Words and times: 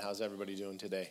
How's 0.00 0.20
everybody 0.20 0.54
doing 0.54 0.78
today? 0.78 1.10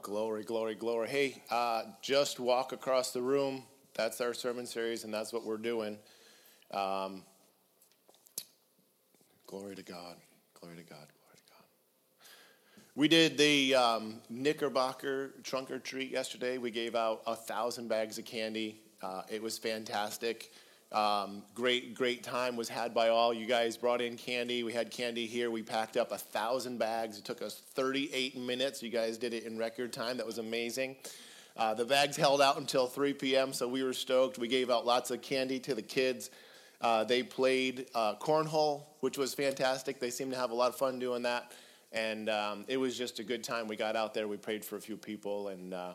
Glory, 0.00 0.42
glory, 0.42 0.74
glory. 0.74 1.08
Hey, 1.08 1.42
uh, 1.50 1.82
just 2.00 2.40
walk 2.40 2.72
across 2.72 3.10
the 3.10 3.20
room. 3.20 3.62
That's 3.94 4.20
our 4.20 4.32
sermon 4.32 4.64
series, 4.64 5.04
and 5.04 5.12
that's 5.12 5.32
what 5.32 5.44
we're 5.44 5.58
doing. 5.58 5.98
Um, 6.72 7.24
glory 9.46 9.74
to 9.76 9.82
God. 9.82 10.16
Glory 10.58 10.76
to 10.76 10.82
God. 10.82 10.96
Glory 10.96 11.36
to 11.36 11.52
God. 11.52 11.64
We 12.94 13.06
did 13.06 13.36
the 13.36 13.74
um, 13.74 14.20
Knickerbocker 14.30 15.34
trunk 15.42 15.70
or 15.70 15.78
treat 15.78 16.10
yesterday. 16.10 16.56
We 16.56 16.70
gave 16.70 16.94
out 16.94 17.22
a 17.26 17.36
thousand 17.36 17.88
bags 17.88 18.18
of 18.18 18.24
candy. 18.24 18.80
Uh, 19.02 19.22
it 19.28 19.42
was 19.42 19.58
fantastic. 19.58 20.52
Um, 20.90 21.42
great, 21.54 21.94
great 21.94 22.22
time 22.22 22.56
was 22.56 22.68
had 22.68 22.94
by 22.94 23.08
all. 23.10 23.34
You 23.34 23.46
guys 23.46 23.76
brought 23.76 24.00
in 24.00 24.16
candy. 24.16 24.62
We 24.62 24.72
had 24.72 24.90
candy 24.90 25.26
here. 25.26 25.50
We 25.50 25.62
packed 25.62 25.96
up 25.98 26.12
a 26.12 26.18
thousand 26.18 26.78
bags. 26.78 27.18
It 27.18 27.24
took 27.24 27.42
us 27.42 27.62
38 27.74 28.38
minutes. 28.38 28.82
You 28.82 28.88
guys 28.88 29.18
did 29.18 29.34
it 29.34 29.44
in 29.44 29.58
record 29.58 29.92
time. 29.92 30.16
That 30.16 30.26
was 30.26 30.38
amazing. 30.38 30.96
Uh, 31.56 31.74
the 31.74 31.84
bags 31.84 32.16
held 32.16 32.40
out 32.40 32.56
until 32.56 32.86
3 32.86 33.12
p.m., 33.14 33.52
so 33.52 33.66
we 33.68 33.82
were 33.82 33.92
stoked. 33.92 34.38
We 34.38 34.48
gave 34.48 34.70
out 34.70 34.86
lots 34.86 35.10
of 35.10 35.20
candy 35.20 35.58
to 35.60 35.74
the 35.74 35.82
kids. 35.82 36.30
Uh, 36.80 37.04
they 37.04 37.22
played 37.22 37.86
uh, 37.94 38.14
cornhole, 38.14 38.84
which 39.00 39.18
was 39.18 39.34
fantastic. 39.34 39.98
They 39.98 40.10
seemed 40.10 40.32
to 40.32 40.38
have 40.38 40.52
a 40.52 40.54
lot 40.54 40.68
of 40.68 40.76
fun 40.76 40.98
doing 40.98 41.22
that. 41.22 41.52
And 41.92 42.28
um, 42.30 42.64
it 42.68 42.76
was 42.76 42.96
just 42.96 43.18
a 43.18 43.24
good 43.24 43.42
time. 43.42 43.66
We 43.66 43.76
got 43.76 43.96
out 43.96 44.14
there, 44.14 44.28
we 44.28 44.36
prayed 44.36 44.64
for 44.64 44.76
a 44.76 44.80
few 44.80 44.96
people, 44.96 45.48
and 45.48 45.74
uh, 45.74 45.94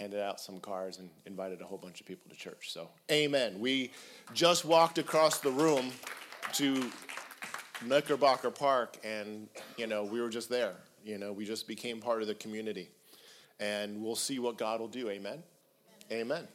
handed 0.00 0.20
out 0.20 0.40
some 0.40 0.58
cars 0.58 0.98
and 0.98 1.10
invited 1.26 1.60
a 1.60 1.64
whole 1.64 1.76
bunch 1.76 2.00
of 2.00 2.06
people 2.06 2.30
to 2.30 2.36
church. 2.36 2.72
So, 2.72 2.88
amen. 3.12 3.60
We 3.60 3.92
just 4.32 4.64
walked 4.64 4.96
across 4.96 5.40
the 5.40 5.50
room 5.50 5.92
to 6.54 6.90
Knickerbocker 7.84 8.50
Park, 8.50 8.96
and, 9.04 9.46
you 9.76 9.86
know, 9.86 10.04
we 10.04 10.22
were 10.22 10.30
just 10.30 10.48
there. 10.48 10.72
You 11.04 11.18
know, 11.18 11.32
we 11.32 11.44
just 11.44 11.68
became 11.68 12.00
part 12.00 12.22
of 12.22 12.28
the 12.28 12.34
community. 12.34 12.88
And 13.60 14.02
we'll 14.02 14.16
see 14.16 14.38
what 14.38 14.56
God 14.56 14.80
will 14.80 14.88
do. 14.88 15.10
Amen. 15.10 15.42
Amen. 16.10 16.22
amen. 16.22 16.48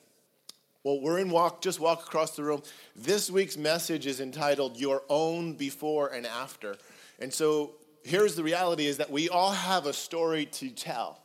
Well, 0.84 1.00
we're 1.00 1.20
in 1.20 1.30
walk, 1.30 1.62
just 1.62 1.80
walk 1.80 2.02
across 2.02 2.36
the 2.36 2.44
room. 2.44 2.64
This 2.96 3.30
week's 3.30 3.58
message 3.58 4.08
is 4.08 4.22
entitled 4.22 4.78
Your 4.78 5.04
Own 5.08 5.54
Before 5.54 6.10
and 6.10 6.26
After. 6.26 6.78
And 7.20 7.32
so 7.32 7.74
here's 8.04 8.36
the 8.36 8.44
reality 8.44 8.88
is 8.88 8.98
that 8.98 9.12
we 9.12 9.30
all 9.30 9.52
have 9.52 9.86
a 9.86 9.94
story 9.94 10.46
to 10.48 10.70
tell 10.70 11.20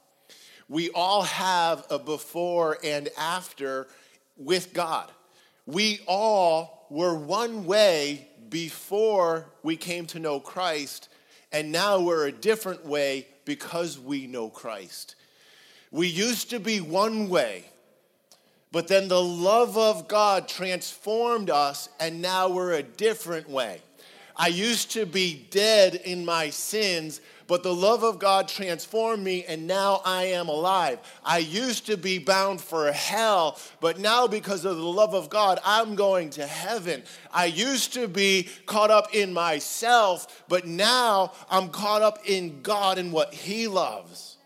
we 0.71 0.89
all 0.91 1.23
have 1.23 1.85
a 1.91 1.99
before 1.99 2.79
and 2.85 3.09
after 3.19 3.89
with 4.37 4.73
God. 4.73 5.11
We 5.67 6.01
all 6.07 6.87
were 6.89 7.15
one 7.17 7.67
way 7.67 8.29
before 8.49 9.47
we 9.65 9.77
came 9.77 10.07
to 10.07 10.21
know 10.21 10.39
Christ, 10.39 11.09
and 11.51 11.73
now 11.73 11.99
we're 11.99 12.29
a 12.29 12.33
different 12.33 12.87
way 12.87 13.27
because 13.45 13.99
we 13.99 14.29
know 14.29 14.49
Christ. 14.49 15.17
We 15.91 16.07
used 16.07 16.51
to 16.51 16.61
be 16.61 16.81
one 16.81 17.29
way, 17.29 17.65
but 18.71 18.87
then 18.87 19.09
the 19.09 19.21
love 19.21 19.77
of 19.77 20.07
God 20.07 20.47
transformed 20.47 21.51
us, 21.51 21.89
and 21.99 22.23
now 22.23 22.49
we're 22.49 22.75
a 22.75 22.83
different 22.85 23.51
way. 23.51 23.81
I 24.37 24.47
used 24.47 24.93
to 24.93 25.05
be 25.05 25.49
dead 25.51 25.97
in 25.97 26.25
my 26.25 26.51
sins, 26.51 27.21
but 27.51 27.65
the 27.65 27.75
love 27.75 28.05
of 28.05 28.21
God 28.21 28.47
transformed 28.47 29.25
me, 29.25 29.45
and 29.45 29.67
now 29.67 30.03
I 30.05 30.27
am 30.27 30.49
alive. 30.49 31.01
I 31.25 31.39
used 31.39 31.87
to 31.87 31.97
be 31.97 32.21
bound 32.21 32.61
for 32.61 32.93
hell, 32.93 33.59
but 33.81 33.99
now 33.99 34.29
because 34.29 34.65
of 34.65 34.77
the 34.77 34.85
love 34.85 35.15
of 35.15 35.31
God, 35.31 35.59
I'm 35.65 35.97
going 35.97 36.31
to 36.31 36.47
heaven. 36.47 37.03
I 37.35 37.47
used 37.47 37.93
to 37.95 38.07
be 38.07 38.49
caught 38.67 38.93
up 38.93 39.13
in 39.17 39.33
myself, 39.33 40.45
but 40.47 40.65
now 40.65 41.33
I'm 41.51 41.71
caught 41.71 42.03
up 42.03 42.21
in 42.25 42.63
God 42.63 42.99
and 42.99 43.13
what 43.13 43.35
He 43.35 43.67
loves. 43.67 44.37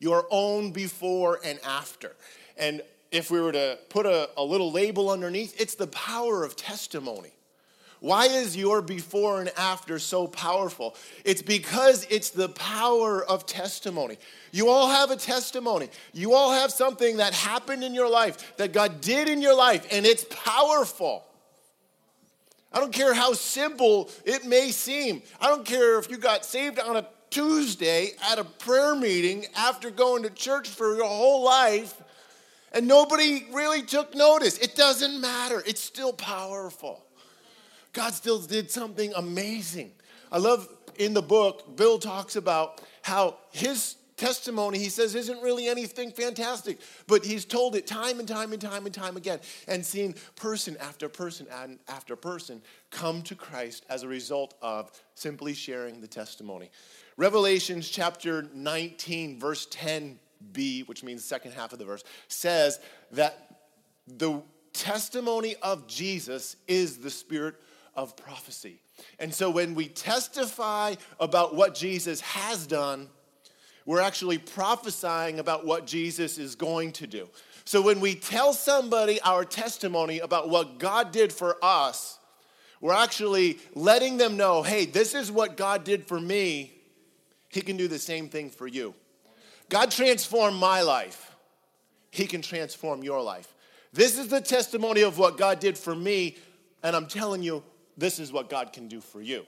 Your 0.00 0.26
own 0.32 0.72
before 0.72 1.38
and 1.44 1.60
after. 1.64 2.16
And 2.56 2.82
if 3.12 3.30
we 3.30 3.40
were 3.40 3.52
to 3.52 3.78
put 3.88 4.06
a, 4.06 4.30
a 4.36 4.42
little 4.42 4.72
label 4.72 5.10
underneath, 5.10 5.60
it's 5.60 5.76
the 5.76 5.86
power 5.86 6.42
of 6.42 6.56
testimony. 6.56 7.30
Why 8.02 8.26
is 8.26 8.56
your 8.56 8.82
before 8.82 9.38
and 9.38 9.52
after 9.56 10.00
so 10.00 10.26
powerful? 10.26 10.96
It's 11.24 11.40
because 11.40 12.04
it's 12.10 12.30
the 12.30 12.48
power 12.48 13.24
of 13.24 13.46
testimony. 13.46 14.18
You 14.50 14.70
all 14.70 14.90
have 14.90 15.12
a 15.12 15.16
testimony. 15.16 15.88
You 16.12 16.34
all 16.34 16.50
have 16.50 16.72
something 16.72 17.18
that 17.18 17.32
happened 17.32 17.84
in 17.84 17.94
your 17.94 18.10
life, 18.10 18.56
that 18.56 18.72
God 18.72 19.00
did 19.00 19.28
in 19.28 19.40
your 19.40 19.56
life, 19.56 19.86
and 19.92 20.04
it's 20.04 20.26
powerful. 20.28 21.24
I 22.72 22.80
don't 22.80 22.92
care 22.92 23.14
how 23.14 23.34
simple 23.34 24.10
it 24.24 24.44
may 24.44 24.72
seem. 24.72 25.22
I 25.40 25.46
don't 25.46 25.64
care 25.64 26.00
if 26.00 26.10
you 26.10 26.16
got 26.16 26.44
saved 26.44 26.80
on 26.80 26.96
a 26.96 27.06
Tuesday 27.30 28.14
at 28.32 28.40
a 28.40 28.44
prayer 28.44 28.96
meeting 28.96 29.46
after 29.56 29.92
going 29.92 30.24
to 30.24 30.30
church 30.30 30.68
for 30.68 30.96
your 30.96 31.06
whole 31.06 31.44
life 31.44 32.02
and 32.72 32.88
nobody 32.88 33.46
really 33.52 33.82
took 33.82 34.14
notice. 34.14 34.58
It 34.58 34.74
doesn't 34.74 35.20
matter, 35.20 35.62
it's 35.64 35.80
still 35.80 36.12
powerful. 36.12 37.04
God 37.92 38.14
still 38.14 38.38
did 38.38 38.70
something 38.70 39.12
amazing. 39.14 39.92
I 40.30 40.38
love 40.38 40.68
in 40.96 41.14
the 41.14 41.22
book, 41.22 41.76
Bill 41.76 41.98
talks 41.98 42.36
about 42.36 42.80
how 43.02 43.36
his 43.50 43.96
testimony, 44.16 44.78
he 44.78 44.88
says, 44.88 45.14
isn't 45.14 45.42
really 45.42 45.66
anything 45.66 46.10
fantastic, 46.10 46.78
but 47.06 47.24
he's 47.24 47.44
told 47.44 47.74
it 47.74 47.86
time 47.86 48.20
and 48.20 48.28
time 48.28 48.52
and 48.52 48.62
time 48.62 48.86
and 48.86 48.94
time 48.94 49.16
again 49.16 49.40
and 49.66 49.84
seen 49.84 50.14
person 50.36 50.76
after 50.80 51.08
person 51.08 51.46
and 51.52 51.78
after 51.88 52.14
person 52.14 52.62
come 52.90 53.22
to 53.22 53.34
Christ 53.34 53.84
as 53.90 54.04
a 54.04 54.08
result 54.08 54.54
of 54.62 54.90
simply 55.14 55.54
sharing 55.54 56.00
the 56.00 56.06
testimony. 56.06 56.70
Revelations 57.16 57.88
chapter 57.88 58.48
19, 58.54 59.40
verse 59.40 59.66
10b, 59.66 60.86
which 60.88 61.02
means 61.02 61.24
second 61.24 61.52
half 61.52 61.72
of 61.72 61.78
the 61.78 61.84
verse, 61.84 62.04
says 62.28 62.78
that 63.10 63.56
the 64.06 64.40
testimony 64.72 65.56
of 65.62 65.86
Jesus 65.86 66.56
is 66.68 66.98
the 66.98 67.10
spirit 67.10 67.56
of 67.94 68.16
prophecy. 68.16 68.80
And 69.18 69.32
so 69.32 69.50
when 69.50 69.74
we 69.74 69.88
testify 69.88 70.94
about 71.20 71.54
what 71.54 71.74
Jesus 71.74 72.20
has 72.20 72.66
done, 72.66 73.08
we're 73.84 74.00
actually 74.00 74.38
prophesying 74.38 75.38
about 75.38 75.66
what 75.66 75.86
Jesus 75.86 76.38
is 76.38 76.54
going 76.54 76.92
to 76.92 77.06
do. 77.06 77.28
So 77.64 77.82
when 77.82 78.00
we 78.00 78.14
tell 78.14 78.52
somebody 78.52 79.20
our 79.22 79.44
testimony 79.44 80.20
about 80.20 80.48
what 80.48 80.78
God 80.78 81.12
did 81.12 81.32
for 81.32 81.56
us, 81.62 82.18
we're 82.80 82.94
actually 82.94 83.58
letting 83.74 84.16
them 84.16 84.36
know 84.36 84.62
hey, 84.62 84.86
this 84.86 85.14
is 85.14 85.30
what 85.30 85.56
God 85.56 85.84
did 85.84 86.06
for 86.06 86.20
me. 86.20 86.72
He 87.48 87.60
can 87.60 87.76
do 87.76 87.86
the 87.86 87.98
same 87.98 88.28
thing 88.28 88.50
for 88.50 88.66
you. 88.66 88.94
God 89.68 89.90
transformed 89.90 90.58
my 90.58 90.82
life, 90.82 91.34
He 92.10 92.26
can 92.26 92.42
transform 92.42 93.02
your 93.02 93.22
life. 93.22 93.54
This 93.92 94.18
is 94.18 94.28
the 94.28 94.40
testimony 94.40 95.02
of 95.02 95.18
what 95.18 95.36
God 95.36 95.60
did 95.60 95.76
for 95.76 95.94
me, 95.94 96.36
and 96.82 96.96
I'm 96.96 97.06
telling 97.06 97.42
you, 97.42 97.62
this 97.96 98.18
is 98.18 98.32
what 98.32 98.48
God 98.48 98.72
can 98.72 98.88
do 98.88 99.00
for 99.00 99.20
you. 99.20 99.44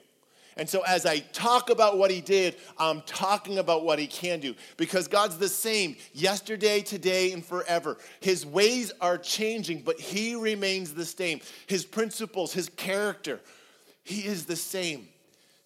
And 0.57 0.69
so, 0.69 0.83
as 0.83 1.05
I 1.05 1.19
talk 1.19 1.69
about 1.69 1.97
what 1.97 2.09
he 2.09 2.21
did, 2.21 2.55
I'm 2.77 3.01
talking 3.01 3.57
about 3.57 3.83
what 3.83 3.99
he 3.99 4.07
can 4.07 4.39
do 4.39 4.55
because 4.77 5.07
God's 5.07 5.37
the 5.37 5.49
same 5.49 5.97
yesterday, 6.13 6.79
today, 6.79 7.33
and 7.33 7.43
forever. 7.43 7.97
His 8.21 8.45
ways 8.45 8.93
are 9.01 9.17
changing, 9.17 9.81
but 9.81 9.99
he 9.99 10.35
remains 10.35 10.93
the 10.93 11.03
same. 11.03 11.41
His 11.67 11.83
principles, 11.83 12.53
his 12.53 12.69
character, 12.69 13.41
he 14.03 14.25
is 14.25 14.45
the 14.45 14.55
same. 14.55 15.09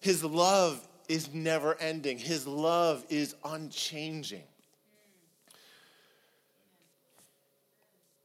His 0.00 0.24
love 0.24 0.84
is 1.08 1.32
never 1.32 1.76
ending, 1.80 2.18
his 2.18 2.46
love 2.46 3.04
is 3.08 3.36
unchanging. 3.44 4.42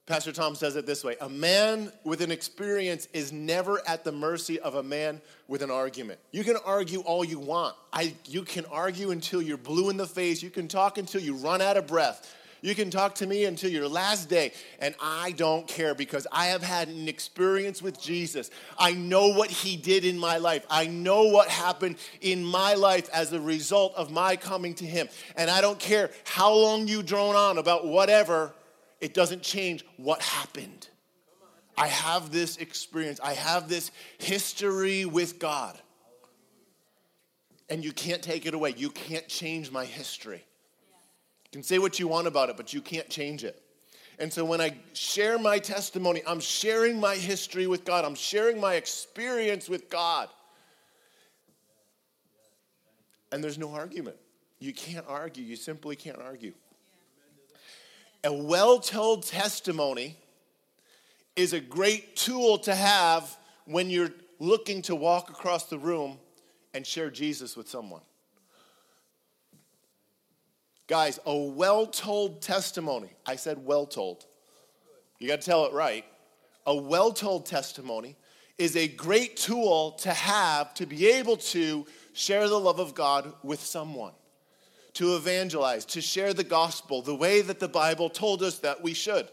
Pastor 0.05 0.31
Tom 0.31 0.53
says 0.53 0.75
it 0.75 0.85
this 0.85 1.03
way 1.03 1.15
A 1.21 1.29
man 1.29 1.91
with 2.03 2.21
an 2.21 2.31
experience 2.31 3.07
is 3.13 3.31
never 3.31 3.81
at 3.87 4.03
the 4.03 4.11
mercy 4.11 4.59
of 4.59 4.75
a 4.75 4.83
man 4.83 5.19
with 5.47 5.63
an 5.63 5.71
argument. 5.71 6.19
You 6.31 6.43
can 6.43 6.57
argue 6.63 6.99
all 7.01 7.25
you 7.25 7.39
want. 7.39 7.75
I, 7.91 8.13
you 8.25 8.43
can 8.43 8.65
argue 8.65 9.11
until 9.11 9.41
you're 9.41 9.57
blue 9.57 9.89
in 9.89 9.97
the 9.97 10.07
face. 10.07 10.43
You 10.43 10.51
can 10.51 10.67
talk 10.67 10.97
until 10.97 11.21
you 11.21 11.35
run 11.35 11.61
out 11.61 11.77
of 11.77 11.87
breath. 11.87 12.35
You 12.61 12.73
can 12.73 12.89
talk 12.89 13.15
to 13.15 13.27
me 13.27 13.45
until 13.45 13.69
your 13.69 13.87
last 13.87 14.27
day, 14.27 14.51
and 14.79 14.95
I 14.99 15.33
don't 15.33 15.67
care 15.67 15.93
because 15.93 16.25
I 16.31 16.47
have 16.47 16.63
had 16.63 16.87
an 16.87 17.07
experience 17.07 17.79
with 17.79 18.01
Jesus. 18.01 18.49
I 18.79 18.93
know 18.93 19.27
what 19.27 19.51
he 19.51 19.75
did 19.75 20.03
in 20.03 20.17
my 20.17 20.37
life. 20.37 20.65
I 20.67 20.87
know 20.87 21.25
what 21.25 21.47
happened 21.47 21.97
in 22.21 22.43
my 22.43 22.73
life 22.73 23.07
as 23.13 23.33
a 23.33 23.39
result 23.39 23.93
of 23.95 24.09
my 24.09 24.35
coming 24.35 24.73
to 24.75 24.85
him. 24.85 25.09
And 25.35 25.51
I 25.51 25.61
don't 25.61 25.77
care 25.77 26.09
how 26.23 26.53
long 26.53 26.87
you 26.87 27.03
drone 27.03 27.35
on 27.35 27.59
about 27.59 27.85
whatever 27.85 28.51
it 29.05 29.13
doesn't 29.13 29.43
change 29.43 29.85
what 29.97 30.19
happened. 30.19 30.89
I 31.77 31.85
have 31.85 32.31
this 32.31 32.57
experience, 32.57 33.19
I 33.23 33.33
have 33.33 33.69
this 33.69 33.91
history 34.17 35.05
with 35.05 35.37
God. 35.37 35.77
And 37.69 37.85
you 37.85 37.93
can't 37.93 38.23
take 38.23 38.47
it 38.47 38.55
away. 38.55 38.73
You 38.75 38.89
can't 38.89 39.27
change 39.27 39.71
my 39.71 39.85
history. 39.85 40.43
You 41.43 41.51
can 41.51 41.61
say 41.61 41.77
what 41.77 41.99
you 41.99 42.07
want 42.07 42.25
about 42.25 42.49
it, 42.49 42.57
but 42.57 42.73
you 42.73 42.81
can't 42.81 43.07
change 43.07 43.43
it. 43.43 43.61
And 44.17 44.33
so 44.33 44.43
when 44.43 44.59
I 44.59 44.75
share 44.93 45.37
my 45.37 45.59
testimony, 45.59 46.23
I'm 46.25 46.39
sharing 46.39 46.99
my 46.99 47.15
history 47.15 47.67
with 47.67 47.85
God, 47.85 48.05
I'm 48.05 48.15
sharing 48.15 48.59
my 48.59 48.73
experience 48.73 49.69
with 49.69 49.87
God. 49.87 50.29
And 53.31 53.43
there's 53.43 53.59
no 53.59 53.71
argument. 53.71 54.17
You 54.57 54.73
can't 54.73 55.05
argue. 55.07 55.43
You 55.43 55.57
simply 55.57 55.95
can't 55.95 56.19
argue. 56.19 56.53
A 58.25 58.33
well 58.33 58.79
told 58.79 59.23
testimony 59.23 60.17
is 61.35 61.53
a 61.53 61.59
great 61.59 62.15
tool 62.15 62.57
to 62.59 62.73
have 62.73 63.37
when 63.65 63.91
you're 63.91 64.09
looking 64.39 64.81
to 64.83 64.95
walk 64.95 65.29
across 65.29 65.65
the 65.65 65.77
room 65.77 66.17
and 66.73 66.85
share 66.85 67.11
Jesus 67.11 67.55
with 67.55 67.69
someone. 67.69 68.01
Guys, 70.87 71.19
a 71.27 71.37
well 71.37 71.85
told 71.85 72.41
testimony, 72.41 73.09
I 73.27 73.35
said 73.35 73.63
well 73.63 73.85
told. 73.85 74.25
You 75.19 75.27
got 75.27 75.41
to 75.41 75.45
tell 75.45 75.65
it 75.65 75.73
right. 75.73 76.03
A 76.65 76.75
well 76.75 77.11
told 77.11 77.45
testimony 77.45 78.15
is 78.57 78.75
a 78.75 78.87
great 78.87 79.37
tool 79.37 79.91
to 79.99 80.11
have 80.11 80.73
to 80.75 80.87
be 80.87 81.07
able 81.07 81.37
to 81.37 81.85
share 82.13 82.49
the 82.49 82.59
love 82.59 82.79
of 82.79 82.95
God 82.95 83.33
with 83.43 83.59
someone, 83.59 84.13
to 84.95 85.15
evangelize, 85.15 85.85
to 85.85 86.01
share 86.01 86.33
the 86.33 86.43
gospel 86.43 87.01
the 87.01 87.15
way 87.15 87.41
that 87.41 87.59
the 87.59 87.67
Bible 87.67 88.09
told 88.09 88.41
us 88.41 88.59
that 88.59 88.81
we 88.81 88.93
should. 88.93 89.27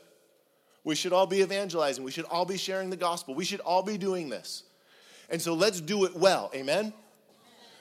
We 0.85 0.94
should 0.94 1.12
all 1.12 1.26
be 1.26 1.41
evangelizing. 1.41 2.05
We 2.05 2.11
should 2.11 2.25
all 2.25 2.44
be 2.44 2.56
sharing 2.56 2.91
the 2.91 2.97
gospel. 2.97 3.35
We 3.35 3.44
should 3.44 3.61
all 3.61 3.82
be 3.82 3.97
doing 3.97 4.29
this. 4.29 4.64
And 5.31 5.41
so 5.41 5.55
let's 5.55 5.81
do 5.81 6.05
it 6.05 6.14
well. 6.17 6.50
Amen? 6.55 6.93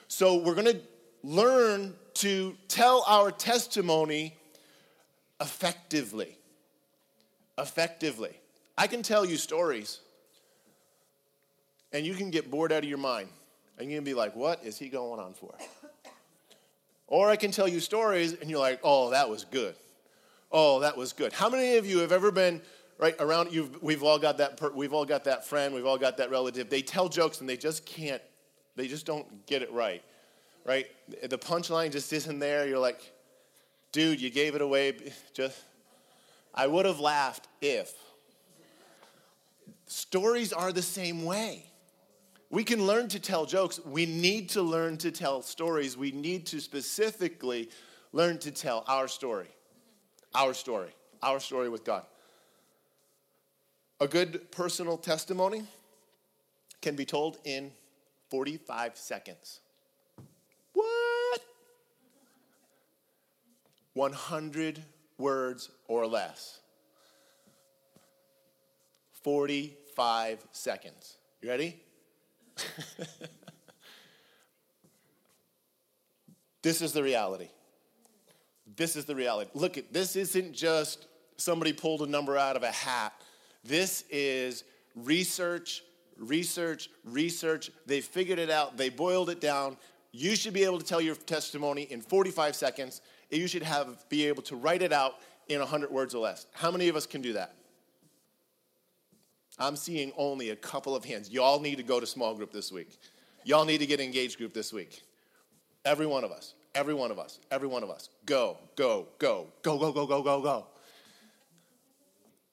So 0.07 0.37
we're 0.37 0.53
going 0.53 0.73
to 0.73 0.81
learn 1.23 1.95
to 2.15 2.55
tell 2.67 3.03
our 3.07 3.31
testimony 3.31 4.35
effectively. 5.39 6.37
Effectively. 7.57 8.39
I 8.77 8.87
can 8.87 9.01
tell 9.01 9.25
you 9.25 9.37
stories, 9.37 9.99
and 11.91 12.05
you 12.05 12.13
can 12.13 12.29
get 12.29 12.49
bored 12.49 12.71
out 12.71 12.83
of 12.83 12.89
your 12.89 12.97
mind. 12.97 13.29
And 13.79 13.89
you 13.89 13.97
can 13.97 14.03
be 14.03 14.13
like, 14.13 14.35
what 14.35 14.63
is 14.63 14.77
he 14.77 14.89
going 14.89 15.19
on 15.19 15.33
for? 15.33 15.55
Or 17.11 17.29
I 17.29 17.35
can 17.35 17.51
tell 17.51 17.67
you 17.67 17.81
stories, 17.81 18.31
and 18.39 18.49
you're 18.49 18.61
like, 18.61 18.79
oh, 18.85 19.09
that 19.09 19.29
was 19.29 19.43
good. 19.43 19.75
Oh, 20.49 20.79
that 20.79 20.95
was 20.95 21.11
good. 21.11 21.33
How 21.33 21.49
many 21.49 21.75
of 21.75 21.85
you 21.85 21.99
have 21.99 22.13
ever 22.13 22.31
been 22.31 22.61
right 22.97 23.15
around 23.19 23.51
you 23.51 23.69
we've 23.81 24.01
all 24.01 24.17
got 24.17 24.37
that 24.37 24.55
per, 24.55 24.71
we've 24.71 24.93
all 24.93 25.05
got 25.05 25.23
that 25.25 25.43
friend 25.43 25.73
we've 25.73 25.85
all 25.85 25.97
got 25.97 26.17
that 26.17 26.31
relative. 26.31 26.69
They 26.69 26.81
tell 26.81 27.09
jokes 27.09 27.41
and 27.41 27.49
they 27.49 27.57
just 27.57 27.85
can't 27.85 28.21
they 28.77 28.87
just 28.87 29.05
don't 29.05 29.45
get 29.45 29.61
it 29.61 29.71
right 29.73 30.01
right? 30.65 30.85
The 31.23 31.37
punchline 31.37 31.91
just 31.91 32.13
isn't 32.13 32.39
there. 32.39 32.67
You're 32.67 32.79
like 32.79 33.01
dude 33.91 34.21
you 34.21 34.29
gave 34.29 34.55
it 34.55 34.61
away. 34.61 34.93
Just 35.33 35.59
i 36.53 36.67
would 36.67 36.85
have 36.85 36.99
laughed 36.99 37.47
if 37.61 37.93
stories 39.87 40.51
are 40.53 40.71
the 40.71 40.81
same 40.81 41.23
way 41.23 41.70
we 42.51 42.63
can 42.63 42.85
learn 42.85 43.07
to 43.07 43.19
tell 43.19 43.45
jokes 43.45 43.79
we 43.85 44.05
need 44.05 44.49
to 44.49 44.61
learn 44.61 44.97
to 44.97 45.11
tell 45.11 45.41
stories 45.41 45.97
we 45.97 46.11
need 46.11 46.45
to 46.45 46.59
specifically 46.59 47.69
learn 48.11 48.37
to 48.37 48.51
tell 48.51 48.83
our 48.87 49.07
story 49.07 49.49
our 50.35 50.53
story 50.53 50.91
our 51.23 51.39
story 51.39 51.69
with 51.69 51.83
god 51.83 52.05
a 54.01 54.07
good 54.07 54.51
personal 54.51 54.97
testimony 54.97 55.63
can 56.81 56.95
be 56.95 57.05
told 57.05 57.37
in 57.43 57.71
45 58.31 58.97
seconds. 58.97 59.59
What? 60.73 61.41
100 63.93 64.83
words 65.17 65.69
or 65.87 66.07
less. 66.07 66.61
45 69.23 70.47
seconds. 70.51 71.17
You 71.41 71.49
ready? 71.49 71.79
this 76.61 76.81
is 76.81 76.93
the 76.93 77.03
reality. 77.03 77.49
This 78.75 78.95
is 78.95 79.05
the 79.05 79.15
reality. 79.15 79.51
Look, 79.53 79.77
at 79.77 79.91
this 79.93 80.15
isn't 80.15 80.53
just 80.53 81.07
somebody 81.37 81.73
pulled 81.73 82.01
a 82.01 82.07
number 82.07 82.37
out 82.37 82.55
of 82.55 82.63
a 82.63 82.71
hat 82.71 83.13
this 83.63 84.03
is 84.09 84.63
research, 84.95 85.83
research, 86.17 86.89
research. 87.05 87.71
They 87.85 88.01
figured 88.01 88.39
it 88.39 88.49
out, 88.49 88.77
they 88.77 88.89
boiled 88.89 89.29
it 89.29 89.41
down. 89.41 89.77
You 90.11 90.35
should 90.35 90.53
be 90.53 90.63
able 90.63 90.79
to 90.79 90.85
tell 90.85 91.01
your 91.01 91.15
testimony 91.15 91.83
in 91.83 92.01
45 92.01 92.55
seconds. 92.55 93.01
You 93.29 93.47
should 93.47 93.63
have 93.63 94.09
be 94.09 94.27
able 94.27 94.43
to 94.43 94.55
write 94.55 94.81
it 94.81 94.91
out 94.91 95.15
in 95.47 95.59
100 95.59 95.89
words 95.89 96.13
or 96.13 96.21
less. 96.21 96.47
How 96.53 96.71
many 96.71 96.89
of 96.89 96.95
us 96.95 97.05
can 97.05 97.21
do 97.21 97.33
that? 97.33 97.55
I'm 99.59 99.75
seeing 99.75 100.11
only 100.17 100.49
a 100.49 100.55
couple 100.55 100.95
of 100.95 101.05
hands. 101.05 101.29
Y'all 101.29 101.59
need 101.59 101.77
to 101.77 101.83
go 101.83 101.99
to 101.99 102.05
small 102.05 102.33
group 102.33 102.51
this 102.51 102.71
week. 102.71 102.99
Y'all 103.43 103.65
need 103.65 103.79
to 103.79 103.85
get 103.85 103.99
engaged 103.99 104.37
group 104.37 104.53
this 104.53 104.71
week. 104.71 105.01
Every 105.85 106.05
one 106.05 106.23
of 106.23 106.31
us. 106.31 106.53
Every 106.73 106.93
one 106.93 107.11
of 107.11 107.19
us. 107.19 107.39
Every 107.51 107.67
one 107.67 107.83
of 107.83 107.89
us. 107.89 108.09
Go, 108.25 108.57
go, 108.75 109.07
go, 109.19 109.47
go, 109.61 109.77
go, 109.77 109.91
go, 109.91 110.07
go, 110.07 110.21
go, 110.21 110.41
go. 110.41 110.67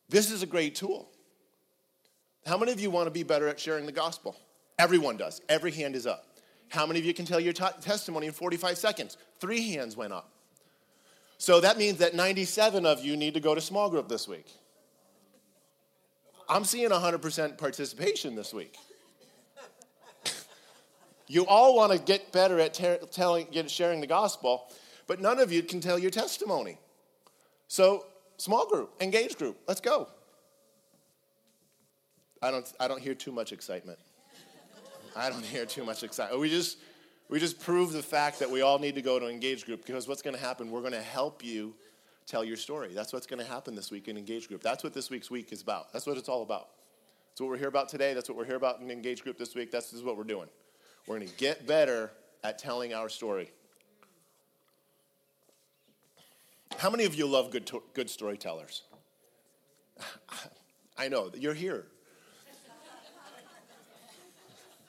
This 0.08 0.30
is 0.30 0.42
a 0.42 0.46
great 0.46 0.74
tool. 0.74 1.08
How 2.46 2.56
many 2.56 2.72
of 2.72 2.80
you 2.80 2.90
want 2.90 3.06
to 3.06 3.10
be 3.10 3.22
better 3.22 3.46
at 3.48 3.60
sharing 3.60 3.86
the 3.86 3.92
gospel? 3.92 4.36
Everyone 4.78 5.16
does. 5.16 5.40
Every 5.48 5.70
hand 5.70 5.94
is 5.94 6.06
up. 6.06 6.24
How 6.68 6.86
many 6.86 6.98
of 6.98 7.04
you 7.04 7.14
can 7.14 7.24
tell 7.24 7.40
your 7.40 7.52
t- 7.52 7.64
testimony 7.80 8.26
in 8.26 8.32
45 8.32 8.78
seconds? 8.78 9.16
Three 9.40 9.72
hands 9.72 9.96
went 9.96 10.12
up. 10.12 10.30
So 11.38 11.60
that 11.60 11.78
means 11.78 11.98
that 11.98 12.14
97 12.14 12.84
of 12.84 13.04
you 13.04 13.16
need 13.16 13.34
to 13.34 13.40
go 13.40 13.54
to 13.54 13.60
small 13.60 13.88
group 13.90 14.08
this 14.08 14.26
week. 14.26 14.46
I'm 16.48 16.64
seeing 16.64 16.90
100% 16.90 17.58
participation 17.58 18.34
this 18.34 18.54
week. 18.54 18.76
you 21.26 21.46
all 21.46 21.76
want 21.76 21.92
to 21.92 21.98
get 21.98 22.32
better 22.32 22.58
at 22.58 22.74
ter- 22.74 22.98
telling, 23.10 23.46
get, 23.50 23.70
sharing 23.70 24.00
the 24.00 24.06
gospel, 24.06 24.72
but 25.06 25.20
none 25.20 25.38
of 25.38 25.52
you 25.52 25.62
can 25.62 25.80
tell 25.80 25.98
your 25.98 26.10
testimony. 26.10 26.78
So 27.68 28.06
Small 28.38 28.68
group, 28.68 28.92
engaged 29.00 29.36
group, 29.36 29.58
let's 29.66 29.80
go. 29.80 30.08
I 32.40 32.52
don't, 32.52 32.72
I 32.78 32.86
don't 32.86 33.00
hear 33.00 33.14
too 33.14 33.32
much 33.32 33.52
excitement. 33.52 33.98
I 35.16 35.28
don't 35.28 35.44
hear 35.44 35.66
too 35.66 35.84
much 35.84 36.04
excitement. 36.04 36.40
We 36.40 36.48
just, 36.48 36.78
we 37.28 37.40
just 37.40 37.58
prove 37.58 37.92
the 37.92 38.02
fact 38.02 38.38
that 38.38 38.48
we 38.48 38.62
all 38.62 38.78
need 38.78 38.94
to 38.94 39.02
go 39.02 39.18
to 39.18 39.28
engaged 39.28 39.66
group 39.66 39.84
because 39.84 40.06
what's 40.06 40.22
going 40.22 40.36
to 40.36 40.40
happen, 40.40 40.70
we're 40.70 40.82
going 40.82 40.92
to 40.92 41.02
help 41.02 41.44
you 41.44 41.74
tell 42.28 42.44
your 42.44 42.56
story. 42.56 42.90
That's 42.92 43.12
what's 43.12 43.26
going 43.26 43.42
to 43.44 43.50
happen 43.50 43.74
this 43.74 43.90
week 43.90 44.06
in 44.06 44.16
Engage 44.18 44.48
group. 44.48 44.62
That's 44.62 44.84
what 44.84 44.92
this 44.92 45.10
week's 45.10 45.30
week 45.30 45.50
is 45.50 45.62
about. 45.62 45.92
That's 45.92 46.06
what 46.06 46.18
it's 46.18 46.28
all 46.28 46.42
about. 46.42 46.68
That's 47.30 47.40
what 47.40 47.48
we're 47.48 47.56
here 47.56 47.68
about 47.68 47.88
today. 47.88 48.12
That's 48.12 48.28
what 48.28 48.36
we're 48.36 48.44
here 48.44 48.56
about 48.56 48.80
in 48.80 48.90
Engage 48.90 49.22
group 49.22 49.38
this 49.38 49.54
week. 49.54 49.70
That's 49.70 49.92
what 50.02 50.16
we're 50.16 50.24
doing. 50.24 50.48
We're 51.06 51.16
going 51.16 51.28
to 51.28 51.34
get 51.36 51.66
better 51.66 52.12
at 52.44 52.58
telling 52.58 52.92
our 52.92 53.08
story. 53.08 53.50
How 56.76 56.90
many 56.90 57.06
of 57.06 57.14
you 57.14 57.26
love 57.26 57.50
good, 57.50 57.66
to- 57.68 57.82
good 57.94 58.10
storytellers? 58.10 58.82
I 60.98 61.08
know 61.08 61.30
you're 61.34 61.54
here. 61.54 61.86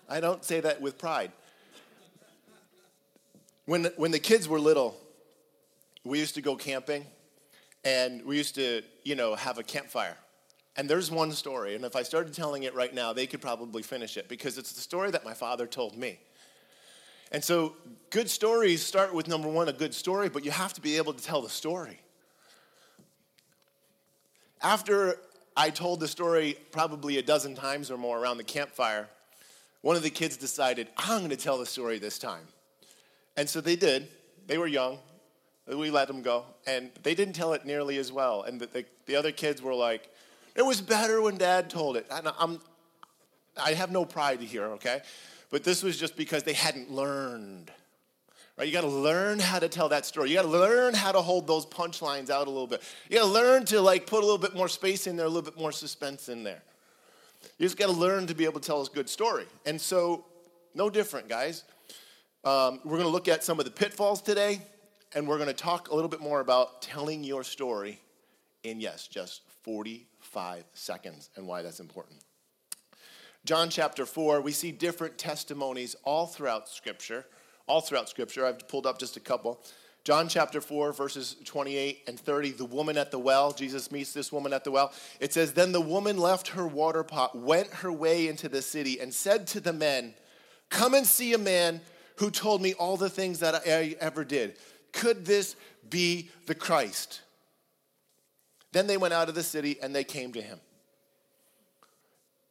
I 0.09 0.19
don't 0.19 0.43
say 0.43 0.59
that 0.59 0.81
with 0.81 0.97
pride. 0.97 1.31
When 3.65 3.85
when 3.95 4.09
the 4.09 4.19
kids 4.19 4.47
were 4.47 4.59
little, 4.59 4.97
we 6.03 6.17
used 6.17 6.33
to 6.33 6.41
go 6.41 6.55
camping 6.55 7.05
and 7.83 8.23
we 8.25 8.37
used 8.37 8.55
to, 8.55 8.81
you 9.03 9.15
know, 9.15 9.35
have 9.35 9.57
a 9.57 9.63
campfire. 9.63 10.17
And 10.75 10.89
there's 10.89 11.11
one 11.11 11.31
story, 11.31 11.75
and 11.75 11.83
if 11.83 11.95
I 11.95 12.03
started 12.03 12.33
telling 12.33 12.63
it 12.63 12.73
right 12.73 12.93
now, 12.93 13.11
they 13.11 13.27
could 13.27 13.41
probably 13.41 13.83
finish 13.83 14.15
it 14.17 14.29
because 14.29 14.57
it's 14.57 14.71
the 14.71 14.81
story 14.81 15.11
that 15.11 15.25
my 15.25 15.33
father 15.33 15.67
told 15.67 15.97
me. 15.97 16.19
And 17.31 17.43
so, 17.43 17.75
good 18.09 18.29
stories 18.29 18.83
start 18.83 19.13
with 19.13 19.27
number 19.27 19.47
one, 19.47 19.67
a 19.67 19.73
good 19.73 19.93
story, 19.93 20.29
but 20.29 20.45
you 20.45 20.51
have 20.51 20.73
to 20.73 20.81
be 20.81 20.97
able 20.97 21.13
to 21.13 21.23
tell 21.23 21.41
the 21.41 21.49
story. 21.49 21.99
After 24.61 25.17
I 25.55 25.69
told 25.69 25.99
the 25.99 26.07
story 26.07 26.57
probably 26.71 27.17
a 27.17 27.21
dozen 27.21 27.55
times 27.55 27.91
or 27.91 27.97
more 27.97 28.17
around 28.17 28.37
the 28.37 28.43
campfire, 28.43 29.09
one 29.81 29.95
of 29.95 30.03
the 30.03 30.09
kids 30.09 30.37
decided, 30.37 30.87
I'm 30.97 31.19
going 31.19 31.29
to 31.29 31.37
tell 31.37 31.57
the 31.57 31.65
story 31.65 31.99
this 31.99 32.17
time. 32.17 32.45
And 33.37 33.47
so 33.47 33.61
they 33.61 33.75
did. 33.75 34.07
They 34.47 34.57
were 34.57 34.67
young. 34.67 34.99
We 35.77 35.91
let 35.91 36.07
them 36.07 36.21
go. 36.21 36.45
And 36.65 36.89
they 37.03 37.13
didn't 37.13 37.33
tell 37.33 37.53
it 37.53 37.65
nearly 37.65 37.97
as 37.97 38.11
well. 38.11 38.43
And 38.43 38.59
the, 38.59 38.67
the, 38.67 38.85
the 39.05 39.15
other 39.15 39.31
kids 39.31 39.61
were 39.61 39.73
like, 39.73 40.09
it 40.55 40.65
was 40.65 40.81
better 40.81 41.21
when 41.21 41.37
dad 41.37 41.69
told 41.69 41.95
it. 41.95 42.07
And 42.11 42.29
I'm, 42.39 42.59
I 43.61 43.73
have 43.73 43.91
no 43.91 44.03
pride 44.05 44.41
here, 44.41 44.65
okay? 44.65 45.01
But 45.51 45.63
this 45.63 45.83
was 45.83 45.97
just 45.97 46.15
because 46.15 46.43
they 46.43 46.53
hadn't 46.53 46.91
learned. 46.91 47.71
Right? 48.57 48.67
You 48.67 48.73
got 48.73 48.81
to 48.81 48.87
learn 48.87 49.39
how 49.39 49.59
to 49.59 49.69
tell 49.69 49.89
that 49.89 50.05
story. 50.05 50.29
You 50.29 50.35
got 50.35 50.41
to 50.41 50.49
learn 50.49 50.93
how 50.93 51.11
to 51.11 51.21
hold 51.21 51.47
those 51.47 51.65
punchlines 51.65 52.29
out 52.29 52.47
a 52.47 52.49
little 52.49 52.67
bit. 52.67 52.83
You 53.09 53.17
got 53.17 53.25
to 53.25 53.31
learn 53.31 53.65
to 53.65 53.79
like 53.79 54.05
put 54.05 54.19
a 54.19 54.25
little 54.25 54.37
bit 54.37 54.53
more 54.53 54.67
space 54.67 55.07
in 55.07 55.15
there, 55.15 55.25
a 55.25 55.29
little 55.29 55.49
bit 55.49 55.57
more 55.57 55.71
suspense 55.71 56.27
in 56.27 56.43
there. 56.43 56.61
You 57.57 57.65
just 57.65 57.77
got 57.77 57.85
to 57.85 57.93
learn 57.93 58.27
to 58.27 58.35
be 58.35 58.43
able 58.43 58.59
to 58.59 58.67
tell 58.67 58.81
a 58.81 58.85
good 58.87 59.07
story. 59.07 59.45
And 59.65 59.79
so, 59.79 60.25
no 60.75 60.89
different, 60.89 61.29
guys. 61.29 61.63
Um, 62.43 62.81
we're 62.83 62.97
going 62.97 63.03
to 63.03 63.09
look 63.09 63.27
at 63.27 63.43
some 63.43 63.59
of 63.59 63.65
the 63.65 63.71
pitfalls 63.71 64.21
today, 64.21 64.61
and 65.13 65.27
we're 65.27 65.37
going 65.37 65.47
to 65.47 65.53
talk 65.53 65.89
a 65.89 65.95
little 65.95 66.09
bit 66.09 66.21
more 66.21 66.39
about 66.39 66.81
telling 66.81 67.23
your 67.23 67.43
story 67.43 67.99
in, 68.63 68.79
yes, 68.79 69.07
just 69.07 69.41
45 69.63 70.63
seconds 70.73 71.29
and 71.35 71.47
why 71.47 71.61
that's 71.61 71.79
important. 71.79 72.19
John 73.45 73.69
chapter 73.69 74.05
4, 74.05 74.41
we 74.41 74.51
see 74.51 74.71
different 74.71 75.17
testimonies 75.17 75.95
all 76.03 76.27
throughout 76.27 76.67
Scripture, 76.67 77.25
all 77.67 77.81
throughout 77.81 78.09
Scripture. 78.09 78.45
I've 78.45 78.67
pulled 78.67 78.85
up 78.85 78.99
just 78.99 79.17
a 79.17 79.21
couple. 79.21 79.63
John 80.03 80.27
chapter 80.27 80.61
4, 80.61 80.93
verses 80.93 81.35
28 81.45 82.03
and 82.07 82.19
30, 82.19 82.51
the 82.51 82.65
woman 82.65 82.97
at 82.97 83.11
the 83.11 83.19
well, 83.19 83.51
Jesus 83.51 83.91
meets 83.91 84.13
this 84.13 84.31
woman 84.31 84.53
at 84.53 84.63
the 84.63 84.71
well. 84.71 84.93
It 85.19 85.33
says, 85.33 85.53
Then 85.53 85.71
the 85.71 85.81
woman 85.81 86.17
left 86.17 86.49
her 86.49 86.67
water 86.67 87.03
pot, 87.03 87.37
went 87.37 87.67
her 87.75 87.91
way 87.91 88.27
into 88.27 88.49
the 88.49 88.61
city, 88.61 88.99
and 88.99 89.13
said 89.13 89.47
to 89.47 89.59
the 89.59 89.73
men, 89.73 90.13
Come 90.69 90.93
and 90.93 91.05
see 91.05 91.33
a 91.33 91.37
man 91.37 91.81
who 92.17 92.31
told 92.31 92.61
me 92.61 92.73
all 92.73 92.97
the 92.97 93.09
things 93.09 93.39
that 93.39 93.55
I 93.55 93.95
ever 93.99 94.23
did. 94.23 94.57
Could 94.91 95.25
this 95.25 95.55
be 95.89 96.29
the 96.45 96.55
Christ? 96.55 97.21
Then 98.71 98.87
they 98.87 98.97
went 98.97 99.13
out 99.13 99.29
of 99.29 99.35
the 99.35 99.43
city 99.43 99.77
and 99.81 99.95
they 99.95 100.03
came 100.03 100.33
to 100.33 100.41
him. 100.41 100.59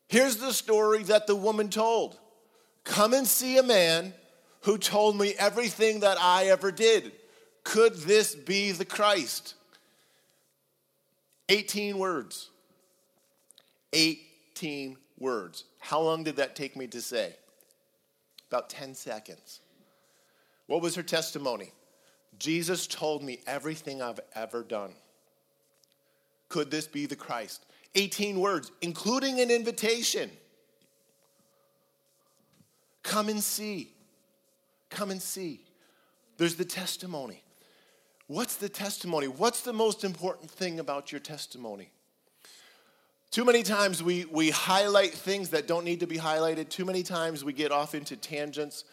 Here's 0.09 0.37
the 0.37 0.53
story 0.53 1.03
that 1.05 1.27
the 1.27 1.37
woman 1.37 1.69
told 1.69 2.19
Come 2.85 3.13
and 3.13 3.27
see 3.27 3.59
a 3.59 3.63
man 3.63 4.15
who 4.63 4.79
told 4.79 5.17
me 5.19 5.35
everything 5.39 6.01
that 6.01 6.17
I 6.21 6.47
ever 6.47 6.73
did. 6.73 7.13
Could 7.65 7.95
this 7.95 8.35
be 8.35 8.73
the 8.73 8.85
Christ? 8.85 9.55
18 11.51 11.99
words. 11.99 12.51
18 13.93 14.97
words. 15.19 15.65
How 15.79 16.01
long 16.01 16.25
did 16.25 16.37
that 16.37 16.57
take 16.57 16.77
me 16.77 16.87
to 16.89 17.01
say? 17.01 17.35
About 18.51 18.71
10 18.71 18.95
seconds. 18.95 19.61
What 20.67 20.81
was 20.81 20.95
her 20.95 21.03
testimony? 21.03 21.73
Jesus 22.39 22.87
told 22.87 23.23
me 23.23 23.41
everything 23.47 24.01
I've 24.01 24.21
ever 24.35 24.63
done. 24.63 24.93
Could 26.49 26.71
this 26.71 26.87
be 26.87 27.07
the 27.07 27.17
Christ? 27.17 27.65
18 27.95 28.39
words, 28.39 28.71
including 28.81 29.41
an 29.41 29.51
invitation. 29.51 30.31
Come 33.03 33.29
and 33.29 33.43
see. 33.43 33.93
Come 34.91 35.11
and 35.11 35.21
see. 35.21 35.61
There's 36.37 36.55
the 36.55 36.65
testimony. 36.65 37.43
What's 38.29 38.57
the 38.57 38.69
testimony? 38.69 39.27
What's 39.27 39.63
the 39.63 39.73
most 39.73 40.05
important 40.05 40.51
thing 40.51 40.79
about 40.79 41.11
your 41.11 41.21
testimony? 41.21 41.91
Too 43.31 43.45
many 43.45 43.63
times 43.63 44.03
we, 44.03 44.25
we 44.27 44.51
highlight 44.51 45.13
things 45.13 45.51
that 45.51 45.67
don't 45.67 45.85
need 45.85 46.01
to 46.01 46.07
be 46.07 46.17
highlighted. 46.17 46.69
Too 46.69 46.85
many 46.85 47.03
times 47.03 47.45
we 47.45 47.53
get 47.53 47.73
off 47.73 47.95
into 47.95 48.17
tangents. 48.17 48.85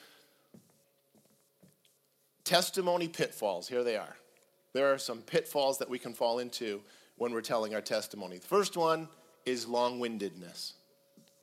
Testimony 2.45 3.07
pitfalls, 3.07 3.67
here 3.67 3.83
they 3.83 3.97
are. 3.97 4.15
There 4.73 4.93
are 4.93 4.97
some 4.97 5.19
pitfalls 5.19 5.79
that 5.79 5.89
we 5.89 5.97
can 5.97 6.13
fall 6.13 6.39
into 6.39 6.81
when 7.17 7.33
we're 7.33 7.41
telling 7.41 7.73
our 7.73 7.81
testimony. 7.81 8.37
The 8.37 8.47
first 8.47 8.77
one 8.77 9.07
is 9.45 9.67
long 9.67 9.99
windedness. 9.99 10.73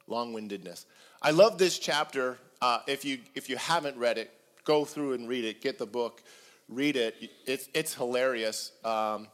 Long 0.07 0.33
windedness. 0.33 0.87
I 1.21 1.33
love 1.33 1.59
this 1.59 1.79
chapter. 1.79 2.39
Uh, 2.61 2.81
if, 2.87 3.05
you, 3.05 3.19
if 3.35 3.49
you 3.49 3.57
haven't 3.57 3.97
read 3.97 4.17
it, 4.17 4.31
go 4.65 4.85
through 4.85 5.15
and 5.15 5.29
read 5.29 5.45
it. 5.45 5.61
Get 5.61 5.79
the 5.79 5.87
book, 5.87 6.23
read 6.69 6.97
it. 6.97 7.31
It's, 7.47 7.69
it's 7.75 7.95
hilarious. 7.95 8.73
Um, 8.85 9.27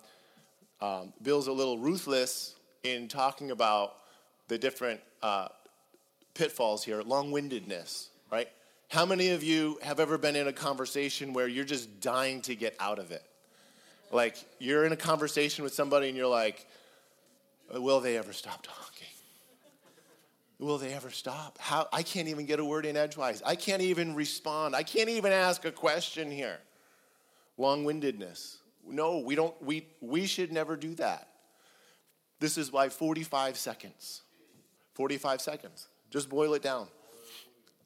um, 0.81 1.13
Bill's 1.23 1.49
a 1.49 1.53
little 1.53 1.77
ruthless 1.77 2.55
in 2.85 3.09
talking 3.09 3.51
about 3.51 3.97
the 4.49 4.57
different 4.57 5.01
uh, 5.23 5.49
pitfalls 6.35 6.85
here. 6.85 7.03
Long 7.03 7.31
windedness, 7.31 8.09
right? 8.33 8.49
How 8.89 9.05
many 9.05 9.31
of 9.31 9.43
you 9.43 9.79
have 9.83 10.01
ever 10.01 10.17
been 10.17 10.35
in 10.35 10.49
a 10.49 10.53
conversation 10.53 11.35
where 11.35 11.47
you're 11.47 11.67
just 11.67 12.01
dying 12.01 12.41
to 12.43 12.55
get 12.55 12.75
out 12.81 12.99
of 12.99 13.11
it? 13.11 13.23
Like 14.11 14.37
you're 14.59 14.87
in 14.87 14.93
a 14.93 14.97
conversation 14.97 15.63
with 15.63 15.75
somebody 15.75 16.09
and 16.09 16.17
you're 16.17 16.27
like, 16.27 16.67
will 17.71 18.01
they 18.01 18.17
ever 18.17 18.33
stop 18.33 18.63
talking? 18.63 19.07
Will 20.59 20.79
they 20.79 20.95
ever 20.95 21.11
stop? 21.11 21.59
How 21.61 21.87
I 21.93 22.03
can't 22.03 22.29
even 22.29 22.47
get 22.47 22.61
a 22.61 22.65
word 22.65 22.87
in 22.87 22.97
edgewise. 22.97 23.43
I 23.45 23.57
can't 23.57 23.83
even 23.83 24.15
respond. 24.15 24.75
I 24.75 24.83
can't 24.83 25.11
even 25.11 25.33
ask 25.33 25.67
a 25.67 25.71
question 25.71 26.31
here. 26.31 26.59
Long-windedness. 27.59 28.57
No, 28.89 29.19
we 29.19 29.35
don't 29.35 29.55
we 29.63 29.87
we 30.01 30.27
should 30.27 30.51
never 30.51 30.77
do 30.77 30.95
that. 30.95 31.29
This 32.41 32.57
is 32.57 32.73
why 32.73 32.89
45 32.89 33.59
seconds. 33.59 34.23
45 34.95 35.43
seconds. 35.43 35.89
Just 36.11 36.31
boil 36.31 36.55
it 36.55 36.63
down 36.63 36.89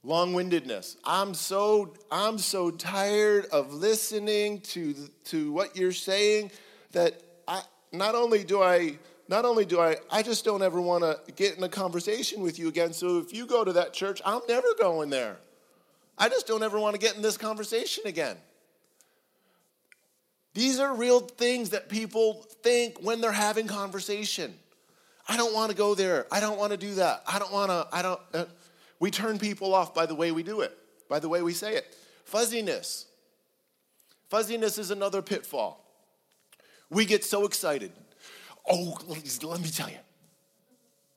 long-windedness. 0.05 0.97
I'm 1.05 1.35
so 1.35 1.95
i'm 2.11 2.39
so 2.39 2.71
tired 2.71 3.47
of 3.47 3.73
listening 3.73 4.61
to 4.61 4.95
to 5.25 5.53
what 5.53 5.77
you're 5.77 5.93
saying 5.93 6.51
that 6.91 7.23
i 7.47 7.63
not 7.93 8.15
only 8.15 8.43
do 8.43 8.63
i 8.63 8.99
not 9.29 9.45
only 9.45 9.65
do 9.65 9.81
i 9.81 9.97
i 10.11 10.23
just 10.23 10.45
don't 10.45 10.63
ever 10.63 10.81
want 10.81 11.05
to 11.05 11.33
get 11.33 11.57
in 11.57 11.63
a 11.63 11.69
conversation 11.69 12.43
with 12.43 12.59
you 12.59 12.69
again. 12.69 12.93
So 12.93 13.19
if 13.19 13.33
you 13.33 13.47
go 13.47 13.65
to 13.65 13.73
that 13.75 13.93
church 13.93 14.21
i'm 14.25 14.43
never 14.49 14.69
going 14.79 15.11
there. 15.11 15.37
I 16.19 16.29
just 16.29 16.47
don't 16.47 16.63
ever 16.63 16.79
want 16.79 16.95
to 16.95 17.01
get 17.01 17.17
in 17.17 17.23
this 17.23 17.39
conversation 17.39 18.05
again. 18.07 18.37
These 20.55 20.79
are 20.79 20.95
real 20.95 21.21
things 21.21 21.71
that 21.71 21.89
people 21.89 22.47
think 22.63 22.99
when 23.01 23.21
they're 23.21 23.33
having 23.33 23.67
conversation. 23.67 24.55
I 25.27 25.37
don't 25.37 25.55
want 25.55 25.71
to 25.71 25.77
go 25.77 25.95
there. 25.95 26.27
I 26.31 26.41
don't 26.41 26.59
want 26.59 26.73
to 26.73 26.77
do 26.77 26.97
that. 26.97 27.23
I 27.27 27.39
don't 27.39 27.53
want 27.53 27.71
to 27.71 27.87
i 27.93 28.03
don't 28.03 28.21
uh, 28.35 28.45
we 29.03 29.11
turn 29.11 29.37
people 29.37 29.75
off 29.75 29.93
by 29.93 30.07
the 30.07 30.15
way 30.15 30.31
we 30.31 30.45
do 30.45 30.61
it, 30.61 30.79
by 31.09 31.19
the 31.19 31.29
way 31.29 31.43
we 31.43 31.53
say 31.53 31.75
it. 31.75 31.97
Fuzziness. 32.25 33.07
Fuzziness 34.31 34.79
is 34.79 34.93
another 34.93 35.21
pitfall. 35.21 35.85
We 36.89 37.05
get 37.05 37.25
so 37.25 37.45
excited. 37.45 37.91
Oh, 38.65 38.97
let 39.09 39.61
me 39.61 39.69
tell 39.71 39.91
you. 39.91 39.99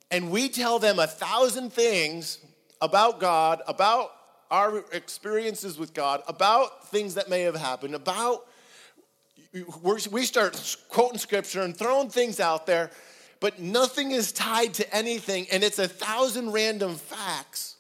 And 0.09 0.31
we 0.31 0.49
tell 0.49 0.79
them 0.79 0.97
a 0.97 1.05
thousand 1.05 1.73
things 1.73 2.39
about 2.81 3.19
God, 3.19 3.61
about 3.67 4.09
our 4.49 4.83
experiences 4.91 5.77
with 5.77 5.93
God, 5.93 6.23
about 6.27 6.87
things 6.87 7.13
that 7.13 7.29
may 7.29 7.41
have 7.41 7.55
happened, 7.55 7.93
about 7.93 8.47
we 10.09 10.25
start 10.25 10.77
quoting 10.89 11.19
scripture 11.19 11.61
and 11.61 11.77
throwing 11.77 12.09
things 12.09 12.39
out 12.39 12.65
there, 12.65 12.89
but 13.39 13.59
nothing 13.59 14.09
is 14.09 14.31
tied 14.31 14.73
to 14.73 14.95
anything, 14.95 15.45
and 15.51 15.63
it's 15.63 15.77
a 15.77 15.87
thousand 15.87 16.51
random 16.51 16.95
facts 16.95 17.73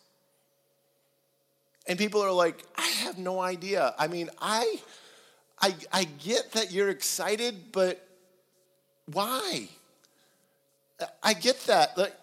and 1.87 1.99
people 1.99 2.21
are 2.21 2.31
like, 2.31 2.63
I 2.75 2.87
have 3.03 3.17
no 3.17 3.39
idea. 3.39 3.93
I 3.97 4.07
mean, 4.07 4.29
I, 4.41 4.79
I, 5.61 5.75
I 5.91 6.03
get 6.03 6.51
that 6.53 6.71
you're 6.71 6.89
excited, 6.89 7.71
but 7.71 8.07
why? 9.11 9.69
I 11.21 11.33
get 11.33 11.59
that. 11.67 11.97
Like, 11.97 12.13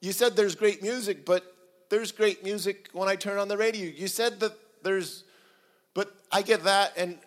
you 0.00 0.12
said 0.12 0.36
there's 0.36 0.54
great 0.54 0.82
music, 0.82 1.24
but 1.24 1.54
there's 1.88 2.12
great 2.12 2.44
music 2.44 2.88
when 2.92 3.08
I 3.08 3.16
turn 3.16 3.38
on 3.38 3.48
the 3.48 3.56
radio. 3.56 3.90
You 3.90 4.06
said 4.06 4.40
that 4.40 4.52
there's, 4.82 5.24
but 5.94 6.14
I 6.30 6.42
get 6.42 6.64
that, 6.64 6.92
and 6.96 7.18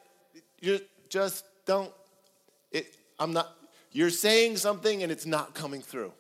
you 0.62 0.79
just 1.10 1.43
don't. 1.65 1.91
It, 2.72 2.96
I'm 3.19 3.34
not. 3.34 3.53
You're 3.91 4.12
saying 4.12 4.57
something, 4.57 5.03
and 5.03 5.12
it's 5.12 5.25
not 5.25 5.55
coming 5.55 5.81
through. 5.81 6.13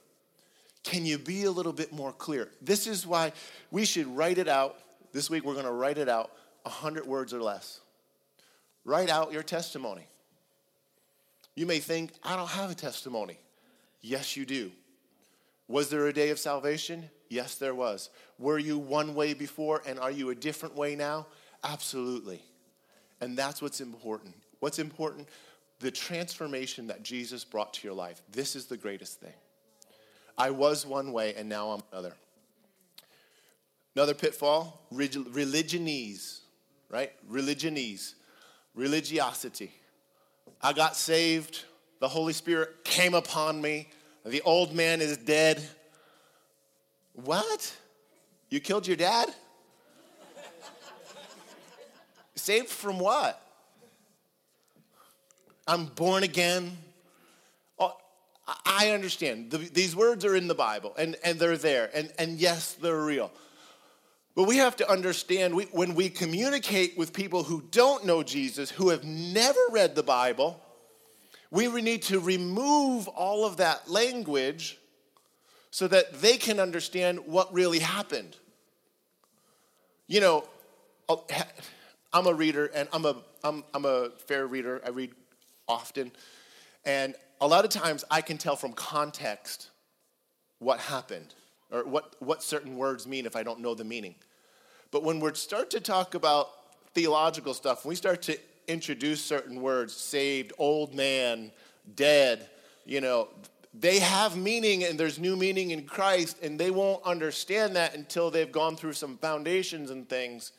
Can 0.83 1.05
you 1.05 1.17
be 1.17 1.43
a 1.43 1.51
little 1.51 1.73
bit 1.73 1.91
more 1.91 2.11
clear? 2.11 2.49
This 2.61 2.87
is 2.87 3.05
why 3.05 3.33
we 3.71 3.85
should 3.85 4.07
write 4.07 4.37
it 4.37 4.47
out 4.47 4.77
this 5.17 5.31
week, 5.31 5.43
we're 5.43 5.53
going 5.53 5.65
to 5.65 5.71
write 5.71 5.97
it 5.97 6.07
out 6.07 6.29
100 6.61 7.07
words 7.07 7.33
or 7.33 7.41
less. 7.41 7.79
Write 8.85 9.09
out 9.09 9.33
your 9.33 9.41
testimony. 9.41 10.07
You 11.55 11.65
may 11.65 11.79
think, 11.79 12.11
I 12.23 12.35
don't 12.35 12.51
have 12.51 12.69
a 12.69 12.75
testimony. 12.75 13.39
Yes, 13.99 14.37
you 14.37 14.45
do. 14.45 14.71
Was 15.67 15.89
there 15.89 16.05
a 16.05 16.13
day 16.13 16.29
of 16.29 16.37
salvation? 16.37 17.09
Yes, 17.29 17.55
there 17.55 17.73
was. 17.73 18.11
Were 18.37 18.59
you 18.59 18.77
one 18.77 19.15
way 19.15 19.33
before 19.33 19.81
and 19.87 19.99
are 19.99 20.11
you 20.11 20.29
a 20.29 20.35
different 20.35 20.75
way 20.75 20.95
now? 20.95 21.25
Absolutely. 21.63 22.43
And 23.19 23.35
that's 23.35 23.59
what's 23.59 23.81
important. 23.81 24.35
What's 24.59 24.77
important? 24.77 25.29
The 25.79 25.89
transformation 25.89 26.85
that 26.87 27.01
Jesus 27.01 27.43
brought 27.43 27.73
to 27.73 27.87
your 27.87 27.95
life. 27.95 28.21
This 28.31 28.55
is 28.55 28.67
the 28.67 28.77
greatest 28.77 29.19
thing. 29.19 29.33
I 30.37 30.51
was 30.51 30.85
one 30.85 31.11
way 31.11 31.33
and 31.33 31.49
now 31.49 31.71
I'm 31.71 31.81
another. 31.91 32.13
Another 33.97 34.13
pitfall 34.13 34.79
religionese, 34.93 36.41
right? 36.87 37.11
Religionese, 37.27 38.13
religiosity. 38.75 39.71
I 40.61 40.73
got 40.73 40.95
saved, 40.95 41.63
the 41.99 42.07
Holy 42.07 42.33
Spirit 42.33 42.83
came 42.83 43.15
upon 43.15 43.59
me, 43.59 43.89
the 44.23 44.43
old 44.43 44.75
man 44.75 45.01
is 45.01 45.17
dead. 45.17 45.67
What? 47.13 47.75
You 48.51 48.59
killed 48.59 48.85
your 48.85 48.97
dad? 48.97 49.33
saved 52.35 52.69
from 52.69 52.99
what? 52.99 53.41
I'm 55.67 55.85
born 55.85 56.21
again. 56.21 56.77
Oh, 57.79 57.97
I 58.63 58.91
understand. 58.91 59.49
The, 59.49 59.57
these 59.57 59.95
words 59.95 60.23
are 60.23 60.35
in 60.35 60.47
the 60.47 60.53
Bible 60.53 60.93
and, 60.99 61.15
and 61.23 61.39
they're 61.39 61.57
there. 61.57 61.89
And, 61.95 62.13
and 62.19 62.37
yes, 62.37 62.73
they're 62.73 63.03
real. 63.03 63.31
But 64.37 64.43
we 64.43 64.57
have 64.57 64.75
to 64.75 64.87
understand 64.87 65.55
we, 65.55 65.63
when 65.71 65.95
we 65.95 66.09
communicate 66.09 66.95
with 66.95 67.11
people 67.11 67.41
who 67.41 67.63
don't 67.71 68.05
know 68.05 68.21
Jesus, 68.21 68.69
who 68.69 68.89
have 68.89 69.03
never 69.03 69.59
read 69.71 69.95
the 69.95 70.03
Bible, 70.03 70.61
we 71.49 71.67
need 71.81 72.03
to 72.03 72.19
remove 72.19 73.07
all 73.07 73.45
of 73.45 73.57
that 73.57 73.89
language 73.89 74.77
so 75.71 75.87
that 75.87 76.21
they 76.21 76.37
can 76.37 76.59
understand 76.59 77.21
what 77.25 77.51
really 77.51 77.79
happened. 77.79 78.37
You 80.05 80.21
know, 80.21 80.47
I'm 82.13 82.27
a 82.27 82.33
reader 82.33 82.67
and 82.75 82.87
I'm 82.93 83.05
a, 83.05 83.15
I'm, 83.43 83.63
I'm 83.73 83.85
a 83.85 84.11
fair 84.27 84.45
reader. 84.45 84.83
I 84.85 84.89
read 84.89 85.13
often. 85.67 86.11
And 86.85 87.15
a 87.41 87.47
lot 87.47 87.65
of 87.65 87.71
times 87.71 88.03
I 88.11 88.21
can 88.21 88.37
tell 88.37 88.55
from 88.55 88.73
context 88.73 89.71
what 90.59 90.79
happened 90.79 91.33
or 91.71 91.85
what, 91.85 92.15
what 92.19 92.43
certain 92.43 92.77
words 92.77 93.07
mean 93.07 93.25
if 93.25 93.35
I 93.35 93.41
don't 93.41 93.61
know 93.61 93.73
the 93.73 93.83
meaning. 93.83 94.13
But 94.91 95.03
when 95.03 95.19
we 95.19 95.33
start 95.33 95.69
to 95.71 95.79
talk 95.79 96.15
about 96.15 96.49
theological 96.93 97.53
stuff, 97.53 97.83
when 97.83 97.89
we 97.89 97.95
start 97.95 98.21
to 98.23 98.37
introduce 98.67 99.23
certain 99.23 99.61
words, 99.61 99.93
saved, 99.93 100.53
old 100.57 100.93
man, 100.93 101.51
dead, 101.95 102.49
you 102.85 103.01
know, 103.01 103.29
they 103.73 103.99
have 103.99 104.37
meaning 104.37 104.83
and 104.83 104.99
there's 104.99 105.19
new 105.19 105.35
meaning 105.35 105.71
in 105.71 105.85
Christ, 105.85 106.37
and 106.41 106.59
they 106.59 106.71
won't 106.71 107.03
understand 107.03 107.75
that 107.75 107.95
until 107.95 108.31
they've 108.31 108.51
gone 108.51 108.75
through 108.75 108.93
some 108.93 109.17
foundations 109.17 109.91
and 109.91 110.07
things. 110.09 110.53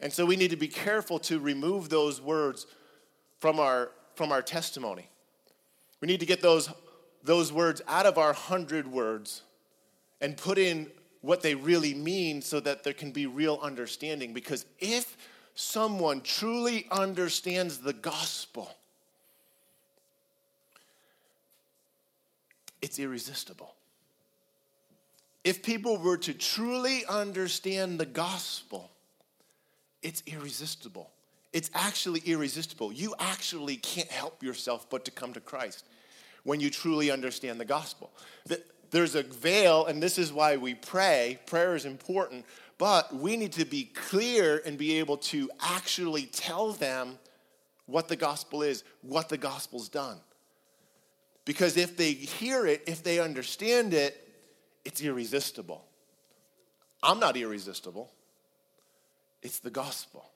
And 0.00 0.12
so 0.12 0.26
we 0.26 0.36
need 0.36 0.50
to 0.50 0.56
be 0.56 0.68
careful 0.68 1.18
to 1.20 1.38
remove 1.38 1.88
those 1.88 2.20
words 2.20 2.66
from 3.40 3.58
our, 3.58 3.90
from 4.14 4.32
our 4.32 4.42
testimony. 4.42 5.08
We 6.00 6.06
need 6.06 6.20
to 6.20 6.26
get 6.26 6.40
those, 6.40 6.70
those 7.22 7.52
words 7.52 7.82
out 7.88 8.06
of 8.06 8.18
our 8.18 8.32
hundred 8.32 8.86
words 8.86 9.42
and 10.20 10.36
put 10.36 10.58
in 10.58 10.90
what 11.22 11.40
they 11.40 11.54
really 11.54 11.94
mean 11.94 12.42
so 12.42 12.60
that 12.60 12.84
there 12.84 12.92
can 12.92 13.12
be 13.12 13.26
real 13.26 13.58
understanding. 13.62 14.34
Because 14.34 14.66
if 14.78 15.16
someone 15.54 16.20
truly 16.20 16.86
understands 16.90 17.78
the 17.78 17.92
gospel, 17.92 18.76
it's 22.82 22.98
irresistible. 22.98 23.74
If 25.44 25.62
people 25.62 25.96
were 25.98 26.18
to 26.18 26.34
truly 26.34 27.04
understand 27.08 27.98
the 27.98 28.06
gospel, 28.06 28.90
it's 30.02 30.22
irresistible. 30.26 31.10
It's 31.52 31.70
actually 31.74 32.20
irresistible. 32.20 32.92
You 32.92 33.14
actually 33.18 33.76
can't 33.76 34.10
help 34.10 34.42
yourself 34.42 34.88
but 34.90 35.04
to 35.04 35.10
come 35.10 35.32
to 35.34 35.40
Christ 35.40 35.84
when 36.44 36.60
you 36.60 36.70
truly 36.70 37.10
understand 37.10 37.60
the 37.60 37.64
gospel. 37.64 38.10
There's 38.92 39.14
a 39.14 39.22
veil, 39.22 39.86
and 39.86 40.02
this 40.02 40.18
is 40.18 40.32
why 40.32 40.58
we 40.58 40.74
pray. 40.74 41.40
Prayer 41.46 41.74
is 41.74 41.86
important, 41.86 42.44
but 42.76 43.12
we 43.14 43.36
need 43.38 43.52
to 43.52 43.64
be 43.64 43.84
clear 43.84 44.62
and 44.64 44.76
be 44.76 44.98
able 44.98 45.16
to 45.16 45.50
actually 45.60 46.26
tell 46.26 46.72
them 46.72 47.18
what 47.86 48.08
the 48.08 48.16
gospel 48.16 48.62
is, 48.62 48.84
what 49.00 49.30
the 49.30 49.38
gospel's 49.38 49.88
done. 49.88 50.18
Because 51.46 51.78
if 51.78 51.96
they 51.96 52.12
hear 52.12 52.66
it, 52.66 52.82
if 52.86 53.02
they 53.02 53.18
understand 53.18 53.94
it, 53.94 54.28
it's 54.84 55.00
irresistible. 55.00 55.84
I'm 57.02 57.18
not 57.18 57.36
irresistible. 57.36 58.12
It's 59.42 59.58
the 59.58 59.70
gospel. 59.70 60.26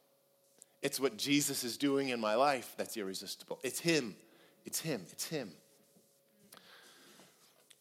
It's 0.83 0.99
what 0.99 1.19
Jesus 1.19 1.63
is 1.63 1.77
doing 1.77 2.09
in 2.09 2.21
my 2.21 2.35
life 2.35 2.75
that's 2.79 2.97
irresistible. 2.97 3.61
It's 3.63 3.81
Him. 3.81 4.17
It's 4.65 4.81
Him. 4.81 5.05
It's 5.13 5.27
Him. 5.27 5.53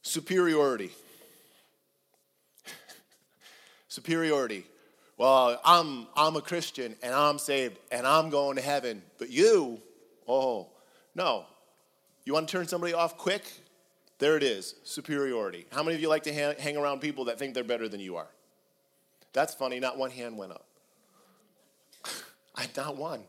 Superiority. 0.06 0.92
Superiority. 3.88 4.64
Well, 5.18 5.60
I'm, 5.66 6.06
I'm 6.16 6.36
a 6.36 6.42
Christian 6.42 6.96
and 7.02 7.14
I'm 7.14 7.40
saved 7.40 7.80
and 7.92 8.06
I'm 8.06 8.30
going 8.30 8.58
to 8.58 8.62
heaven, 8.62 9.02
but 9.18 9.32
you, 9.32 9.82
oh, 10.28 10.68
no, 11.16 11.46
you 12.24 12.34
want 12.34 12.48
to 12.48 12.52
turn 12.52 12.68
somebody 12.68 12.94
off 12.94 13.18
quick? 13.18 13.52
There 14.20 14.38
it 14.38 14.44
is 14.44 14.76
superiority. 14.84 15.66
How 15.72 15.82
many 15.82 15.96
of 15.96 16.02
you 16.02 16.08
like 16.08 16.24
to 16.24 16.34
hang, 16.34 16.56
hang 16.60 16.78
around 16.78 17.02
people 17.02 17.26
that 17.26 17.40
think 17.40 17.56
they're 17.56 17.64
better 17.64 17.90
than 17.90 18.00
you 18.00 18.16
are? 18.16 18.30
That's 19.34 19.56
funny, 19.56 19.80
not 19.80 19.98
one 19.98 20.12
hand 20.12 20.38
went 20.38 20.52
up. 20.52 20.68
I 22.56 22.68
not 22.78 22.96
one. 22.96 23.24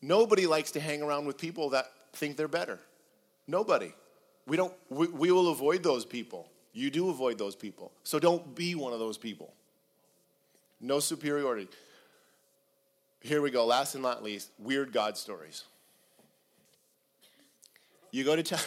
Nobody 0.00 0.46
likes 0.46 0.70
to 0.72 0.80
hang 0.80 1.02
around 1.02 1.26
with 1.26 1.36
people 1.36 1.70
that 1.70 1.86
think 2.14 2.38
they're 2.38 2.48
better. 2.48 2.80
Nobody. 3.46 3.92
We 4.48 4.56
don't 4.56 4.72
we, 4.88 5.06
we 5.06 5.30
will 5.30 5.50
avoid 5.50 5.82
those 5.82 6.04
people. 6.04 6.48
You 6.72 6.90
do 6.90 7.10
avoid 7.10 7.38
those 7.38 7.54
people. 7.54 7.92
So 8.02 8.18
don't 8.18 8.54
be 8.54 8.74
one 8.74 8.92
of 8.92 8.98
those 8.98 9.18
people. 9.18 9.52
No 10.80 11.00
superiority. 11.00 11.68
Here 13.20 13.42
we 13.42 13.50
go, 13.50 13.66
last 13.66 13.94
and 13.94 14.02
not 14.02 14.22
least, 14.22 14.50
weird 14.58 14.92
God 14.92 15.16
stories. 15.16 15.64
You 18.10 18.24
go 18.24 18.36
to 18.36 18.42
tell, 18.42 18.60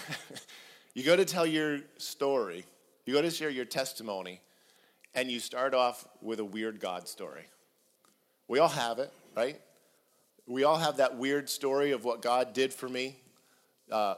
you 0.94 1.04
go 1.04 1.16
to 1.16 1.26
tell 1.26 1.46
your 1.46 1.80
story, 1.98 2.66
you 3.06 3.14
go 3.14 3.22
to 3.22 3.32
share 3.32 3.50
your 3.50 3.66
testimony, 3.66 4.42
and 5.16 5.32
you 5.32 5.40
start 5.40 5.74
off 5.74 6.06
with 6.22 6.40
a 6.40 6.46
weird 6.46 6.80
God 6.80 7.08
story. 7.08 7.46
We 8.48 8.60
all 8.60 8.68
have 8.68 9.00
it, 9.00 9.12
right? 9.36 9.60
We 10.48 10.66
all 10.66 10.78
have 10.78 10.98
that 10.98 11.18
weird 11.18 11.50
story 11.50 11.92
of 11.92 12.04
what 12.04 12.22
God 12.22 12.54
did 12.54 12.74
for 12.74 12.90
me. 12.90 13.16
Uh, 13.90 14.16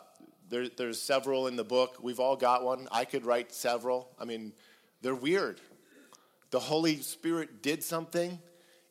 there, 0.53 0.69
there's 0.69 1.01
several 1.01 1.47
in 1.47 1.55
the 1.55 1.63
book. 1.63 1.97
We've 2.01 2.19
all 2.19 2.35
got 2.35 2.63
one. 2.63 2.87
I 2.91 3.05
could 3.05 3.25
write 3.25 3.51
several. 3.51 4.09
I 4.19 4.25
mean, 4.25 4.53
they're 5.01 5.15
weird. 5.15 5.59
The 6.51 6.59
Holy 6.59 7.01
Spirit 7.01 7.61
did 7.61 7.83
something. 7.83 8.39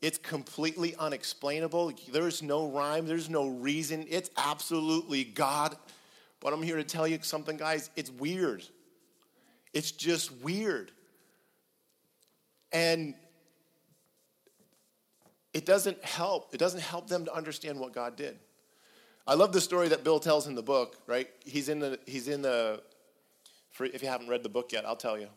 It's 0.00 0.18
completely 0.18 0.94
unexplainable. 0.96 1.92
There's 2.10 2.42
no 2.42 2.68
rhyme, 2.68 3.06
there's 3.06 3.30
no 3.30 3.48
reason. 3.48 4.06
It's 4.10 4.30
absolutely 4.36 5.24
God 5.24 5.76
but 6.42 6.52
I'm 6.52 6.62
here 6.62 6.76
to 6.76 6.84
tell 6.84 7.06
you 7.06 7.20
something, 7.22 7.56
guys. 7.56 7.90
It's 7.94 8.10
weird. 8.10 8.64
It's 9.72 9.92
just 9.92 10.32
weird. 10.42 10.90
And 12.72 13.14
it 15.54 15.64
doesn't 15.64 16.04
help. 16.04 16.52
It 16.52 16.58
doesn't 16.58 16.80
help 16.80 17.08
them 17.08 17.26
to 17.26 17.32
understand 17.32 17.78
what 17.78 17.92
God 17.92 18.16
did. 18.16 18.40
I 19.26 19.34
love 19.34 19.52
the 19.52 19.60
story 19.60 19.88
that 19.88 20.02
Bill 20.02 20.18
tells 20.18 20.46
in 20.46 20.54
the 20.54 20.62
book, 20.62 20.96
right? 21.06 21.28
He's 21.44 21.68
in 21.68 21.78
the, 21.78 21.98
he's 22.06 22.26
in 22.26 22.42
the, 22.42 22.82
if 23.80 24.02
you 24.02 24.08
haven't 24.08 24.28
read 24.28 24.42
the 24.42 24.48
book 24.48 24.72
yet, 24.72 24.84
I'll 24.84 24.96
tell 24.96 25.18
you. 25.18 25.28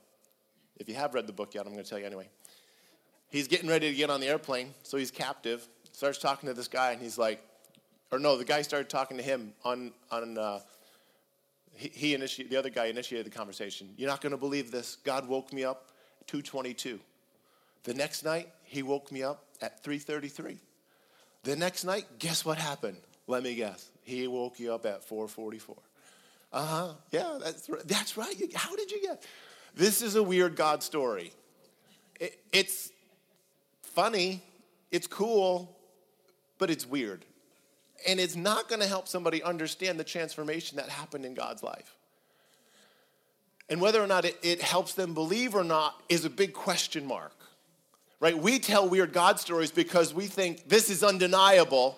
If 0.78 0.89
you 0.89 0.95
have 0.95 1.13
read 1.13 1.28
the 1.28 1.34
book 1.34 1.54
yet, 1.54 1.65
I'm 1.65 1.71
going 1.71 1.84
to 1.84 1.89
tell 1.89 2.00
you 2.00 2.06
anyway. 2.06 2.28
He's 3.30 3.48
getting 3.48 3.69
ready 3.69 3.89
to 3.89 3.95
get 3.95 4.10
on 4.10 4.21
the 4.21 4.28
airplane, 4.28 4.74
so 4.84 4.98
he's 4.98 5.12
captive. 5.12 5.67
Starts 5.91 6.17
talking 6.17 6.48
to 6.48 6.54
this 6.54 6.67
guy, 6.67 6.91
and 6.91 7.02
he's 7.02 7.17
like, 7.17 7.41
or 8.12 8.19
no, 8.19 8.38
the 8.38 8.45
guy 8.45 8.62
started 8.62 8.89
talking 8.89 9.17
to 9.17 9.24
him 9.24 9.54
on, 9.63 9.91
on 10.12 10.38
uh, 10.38 10.60
he, 11.76 11.89
he 11.93 12.13
initiated, 12.13 12.52
the 12.52 12.58
other 12.58 12.69
guy 12.69 12.86
initiated 12.86 13.26
the 13.26 13.36
conversation. 13.36 13.89
You're 13.98 14.10
not 14.10 14.21
going 14.21 14.32
to 14.32 14.38
believe 14.38 14.71
this. 14.71 14.98
God 15.04 15.28
woke 15.28 15.54
me 15.54 15.63
up 15.63 15.91
222. 16.28 17.00
The 17.84 17.93
next 17.93 18.24
night, 18.24 18.50
he 18.63 18.84
woke 18.84 19.12
me 19.12 19.21
up 19.21 19.45
at 19.62 19.84
333. 19.84 20.58
The 21.43 21.56
next 21.56 21.84
night, 21.84 22.06
guess 22.17 22.43
what 22.43 22.58
happened? 22.58 22.98
Let 23.27 23.43
me 23.43 23.55
guess. 23.55 23.89
He 24.03 24.27
woke 24.27 24.59
you 24.59 24.73
up 24.73 24.85
at 24.85 25.03
444. 25.03 25.75
Uh-huh. 26.53 26.93
Yeah, 27.11 27.38
that's 27.43 27.69
right. 27.69 27.88
That's 27.88 28.17
right. 28.17 28.35
How 28.53 28.75
did 28.75 28.91
you 28.91 29.01
get? 29.01 29.25
This 29.75 30.01
is 30.01 30.15
a 30.15 30.23
weird 30.23 30.55
God 30.55 30.83
story. 30.83 31.33
It, 32.19 32.39
it's 32.53 32.91
funny, 33.81 34.41
it's 34.91 35.07
cool, 35.07 35.75
but 36.57 36.69
it's 36.69 36.85
weird 36.85 37.25
and 38.07 38.19
it's 38.19 38.35
not 38.35 38.67
going 38.69 38.81
to 38.81 38.88
help 38.88 39.07
somebody 39.07 39.41
understand 39.43 39.99
the 39.99 40.03
transformation 40.03 40.77
that 40.77 40.89
happened 40.89 41.25
in 41.25 41.33
God's 41.33 41.63
life. 41.63 41.95
And 43.69 43.81
whether 43.81 44.01
or 44.01 44.07
not 44.07 44.25
it, 44.25 44.38
it, 44.43 44.61
helps 44.61 44.93
them 44.93 45.13
believe 45.13 45.55
or 45.55 45.63
not 45.63 45.95
is 46.07 46.23
a 46.23 46.29
big 46.29 46.53
question 46.53 47.07
mark. 47.07 47.33
Right? 48.19 48.38
We 48.38 48.59
tell 48.59 48.88
weird 48.88 49.11
God 49.11 49.39
stories 49.39 49.71
because 49.71 50.13
we 50.13 50.27
think 50.27 50.69
this 50.69 50.89
is 50.89 51.03
undeniable. 51.03 51.97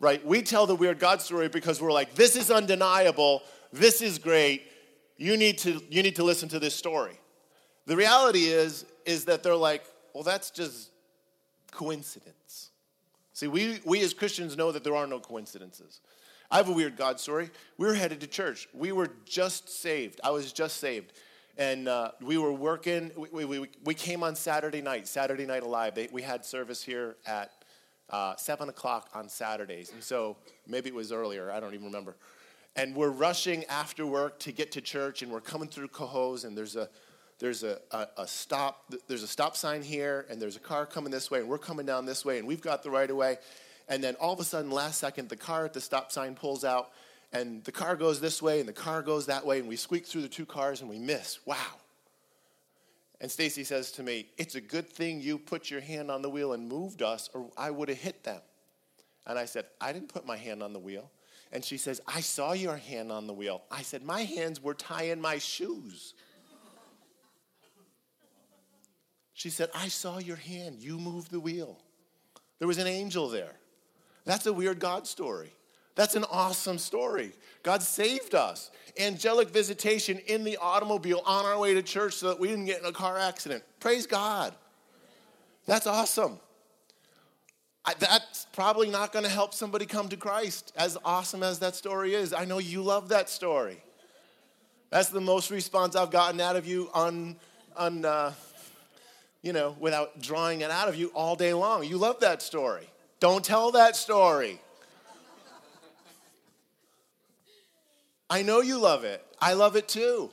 Right? 0.00 0.24
We 0.24 0.42
tell 0.42 0.66
the 0.66 0.74
weird 0.74 0.98
God 0.98 1.22
story 1.22 1.48
because 1.48 1.80
we're 1.80 1.92
like, 1.92 2.14
this 2.14 2.36
is 2.36 2.50
undeniable, 2.50 3.42
this 3.72 4.02
is 4.02 4.18
great. 4.18 4.62
You 5.16 5.36
need 5.36 5.58
to 5.58 5.80
you 5.88 6.02
need 6.02 6.16
to 6.16 6.24
listen 6.24 6.48
to 6.50 6.58
this 6.58 6.74
story. 6.74 7.18
The 7.86 7.96
reality 7.96 8.44
is 8.46 8.84
is 9.04 9.26
that 9.26 9.42
they're 9.42 9.54
like, 9.56 9.84
well, 10.12 10.24
that's 10.24 10.50
just 10.50 10.90
coincidence. 11.70 12.70
See, 13.32 13.48
we, 13.48 13.80
we 13.84 14.00
as 14.02 14.14
Christians 14.14 14.56
know 14.56 14.70
that 14.70 14.84
there 14.84 14.94
are 14.94 15.06
no 15.06 15.18
coincidences. 15.18 16.00
I 16.50 16.58
have 16.58 16.68
a 16.68 16.72
weird 16.72 16.96
God 16.96 17.18
story. 17.18 17.50
We 17.78 17.86
were 17.86 17.94
headed 17.94 18.20
to 18.20 18.28
church. 18.28 18.68
We 18.72 18.92
were 18.92 19.08
just 19.24 19.68
saved. 19.68 20.20
I 20.22 20.30
was 20.30 20.52
just 20.52 20.76
saved. 20.76 21.12
And 21.58 21.88
uh, 21.88 22.12
we 22.20 22.38
were 22.38 22.52
working. 22.52 23.10
We, 23.32 23.44
we, 23.44 23.68
we 23.84 23.94
came 23.94 24.22
on 24.22 24.36
Saturday 24.36 24.82
night, 24.82 25.08
Saturday 25.08 25.46
Night 25.46 25.64
Alive. 25.64 25.94
They, 25.96 26.08
we 26.12 26.22
had 26.22 26.44
service 26.44 26.82
here 26.82 27.16
at 27.26 27.50
uh, 28.10 28.36
7 28.36 28.68
o'clock 28.68 29.08
on 29.14 29.28
Saturdays. 29.28 29.92
And 29.92 30.02
so 30.02 30.36
maybe 30.66 30.88
it 30.88 30.94
was 30.94 31.12
earlier. 31.12 31.50
I 31.50 31.60
don't 31.60 31.74
even 31.74 31.86
remember. 31.86 32.16
And 32.76 32.94
we're 32.94 33.10
rushing 33.10 33.64
after 33.66 34.04
work 34.06 34.38
to 34.40 34.52
get 34.52 34.72
to 34.72 34.80
church, 34.80 35.22
and 35.22 35.30
we're 35.30 35.40
coming 35.40 35.68
through 35.68 35.88
Cohoes, 35.88 36.44
and 36.44 36.56
there's 36.56 36.76
a 36.76 36.88
there's 37.38 37.62
a, 37.62 37.80
a, 37.90 38.06
a, 38.18 38.26
stop 38.28 38.92
there's 39.08 39.22
a 39.22 39.28
stop 39.28 39.56
sign 39.56 39.82
here 39.82 40.24
and 40.30 40.40
there's 40.40 40.56
a 40.56 40.60
car 40.60 40.86
coming 40.86 41.10
this 41.10 41.30
way 41.30 41.40
and 41.40 41.48
we're 41.48 41.58
coming 41.58 41.84
down 41.84 42.06
this 42.06 42.24
way 42.24 42.38
and 42.38 42.46
we've 42.46 42.62
got 42.62 42.82
the 42.82 42.90
right 42.90 43.10
of 43.10 43.16
way 43.16 43.38
and 43.88 44.02
then 44.02 44.14
all 44.16 44.32
of 44.32 44.40
a 44.40 44.44
sudden 44.44 44.70
last 44.70 44.98
second 44.98 45.28
the 45.28 45.36
car 45.36 45.64
at 45.64 45.72
the 45.72 45.80
stop 45.80 46.12
sign 46.12 46.34
pulls 46.34 46.64
out 46.64 46.92
and 47.32 47.64
the 47.64 47.72
car 47.72 47.96
goes 47.96 48.20
this 48.20 48.40
way 48.40 48.60
and 48.60 48.68
the 48.68 48.72
car 48.72 49.02
goes 49.02 49.26
that 49.26 49.44
way 49.44 49.58
and 49.58 49.68
we 49.68 49.76
squeak 49.76 50.06
through 50.06 50.22
the 50.22 50.28
two 50.28 50.46
cars 50.46 50.80
and 50.80 50.88
we 50.88 50.98
miss 50.98 51.40
wow 51.44 51.56
And 53.24 53.30
Stacy 53.30 53.64
says 53.64 53.90
to 53.92 54.02
me, 54.02 54.26
It's 54.36 54.54
a 54.54 54.60
good 54.60 54.86
thing 54.86 55.22
you 55.22 55.38
put 55.38 55.70
your 55.70 55.80
hand 55.80 56.10
on 56.10 56.20
the 56.20 56.28
wheel 56.28 56.52
and 56.52 56.68
moved 56.68 57.00
us, 57.00 57.30
or 57.32 57.50
I 57.56 57.70
would 57.70 57.88
have 57.88 57.96
hit 57.96 58.22
them. 58.22 58.42
And 59.26 59.38
I 59.38 59.46
said, 59.46 59.64
I 59.80 59.94
didn't 59.94 60.10
put 60.10 60.26
my 60.26 60.36
hand 60.36 60.62
on 60.62 60.74
the 60.74 60.78
wheel. 60.78 61.10
And 61.50 61.64
she 61.64 61.78
says, 61.78 62.02
I 62.06 62.20
saw 62.20 62.52
your 62.52 62.76
hand 62.76 63.10
on 63.10 63.26
the 63.26 63.32
wheel. 63.32 63.62
I 63.70 63.80
said, 63.80 64.02
My 64.02 64.24
hands 64.24 64.62
were 64.62 64.74
tying 64.74 65.22
my 65.22 65.38
shoes. 65.38 66.12
She 69.32 69.48
said, 69.48 69.70
I 69.74 69.88
saw 69.88 70.18
your 70.18 70.36
hand. 70.36 70.80
You 70.80 70.98
moved 70.98 71.30
the 71.30 71.40
wheel. 71.40 71.78
There 72.58 72.68
was 72.68 72.76
an 72.76 72.86
angel 72.86 73.30
there. 73.30 73.54
That's 74.26 74.44
a 74.44 74.52
weird 74.52 74.80
God 74.80 75.06
story. 75.06 75.54
That's 75.94 76.16
an 76.16 76.24
awesome 76.30 76.78
story. 76.78 77.32
God 77.62 77.82
saved 77.82 78.34
us. 78.34 78.70
Angelic 78.98 79.50
visitation 79.50 80.18
in 80.26 80.44
the 80.44 80.56
automobile 80.56 81.22
on 81.26 81.44
our 81.44 81.58
way 81.58 81.74
to 81.74 81.82
church 81.82 82.14
so 82.14 82.28
that 82.28 82.38
we 82.38 82.48
didn't 82.48 82.66
get 82.66 82.80
in 82.80 82.86
a 82.86 82.92
car 82.92 83.18
accident. 83.18 83.62
Praise 83.80 84.06
God. 84.06 84.54
That's 85.66 85.86
awesome. 85.86 86.38
I, 87.84 87.94
that's 87.98 88.46
probably 88.52 88.88
not 88.88 89.12
going 89.12 89.24
to 89.24 89.30
help 89.30 89.52
somebody 89.52 89.84
come 89.84 90.08
to 90.08 90.16
Christ, 90.16 90.72
as 90.76 90.96
awesome 91.04 91.42
as 91.42 91.58
that 91.58 91.74
story 91.74 92.14
is. 92.14 92.32
I 92.32 92.44
know 92.44 92.58
you 92.58 92.82
love 92.82 93.10
that 93.10 93.28
story. 93.28 93.82
That's 94.90 95.10
the 95.10 95.20
most 95.20 95.50
response 95.50 95.96
I've 95.96 96.10
gotten 96.10 96.40
out 96.40 96.56
of 96.56 96.66
you 96.66 96.88
on, 96.94 97.36
on 97.76 98.04
uh, 98.04 98.32
you 99.42 99.52
know, 99.52 99.76
without 99.80 100.22
drawing 100.22 100.62
it 100.62 100.70
out 100.70 100.88
of 100.88 100.96
you 100.96 101.08
all 101.14 101.36
day 101.36 101.52
long. 101.52 101.84
You 101.84 101.98
love 101.98 102.20
that 102.20 102.42
story. 102.42 102.88
Don't 103.20 103.44
tell 103.44 103.72
that 103.72 103.96
story. 103.96 104.60
I 108.34 108.42
know 108.42 108.62
you 108.62 108.78
love 108.78 109.04
it. 109.04 109.24
I 109.40 109.52
love 109.52 109.76
it 109.76 109.86
too. 109.86 110.28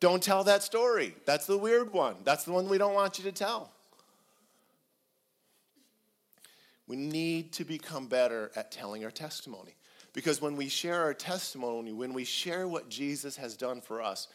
Don't 0.00 0.22
tell 0.22 0.44
that 0.44 0.62
story. 0.62 1.14
That's 1.24 1.46
the 1.46 1.56
weird 1.56 1.90
one. 1.90 2.16
That's 2.24 2.44
the 2.44 2.52
one 2.52 2.68
we 2.68 2.76
don't 2.76 2.92
want 2.92 3.16
you 3.16 3.24
to 3.24 3.32
tell. 3.32 3.72
We 6.86 6.96
need 6.96 7.54
to 7.54 7.64
become 7.64 8.06
better 8.06 8.50
at 8.54 8.70
telling 8.70 9.02
our 9.02 9.10
testimony. 9.10 9.76
Because 10.12 10.42
when 10.42 10.56
we 10.56 10.68
share 10.68 11.00
our 11.00 11.14
testimony, 11.14 11.94
when 11.94 12.12
we 12.12 12.24
share 12.24 12.68
what 12.68 12.90
Jesus 12.90 13.34
has 13.38 13.56
done 13.56 13.80
for 13.80 14.02
us, 14.02 14.28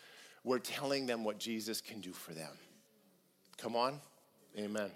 we're 0.43 0.57
telling 0.57 1.05
them 1.05 1.23
what 1.23 1.37
Jesus 1.37 1.81
can 1.81 2.01
do 2.01 2.11
for 2.11 2.33
them. 2.33 2.57
Come 3.59 3.75
on? 3.75 3.99
Amen. 4.57 4.89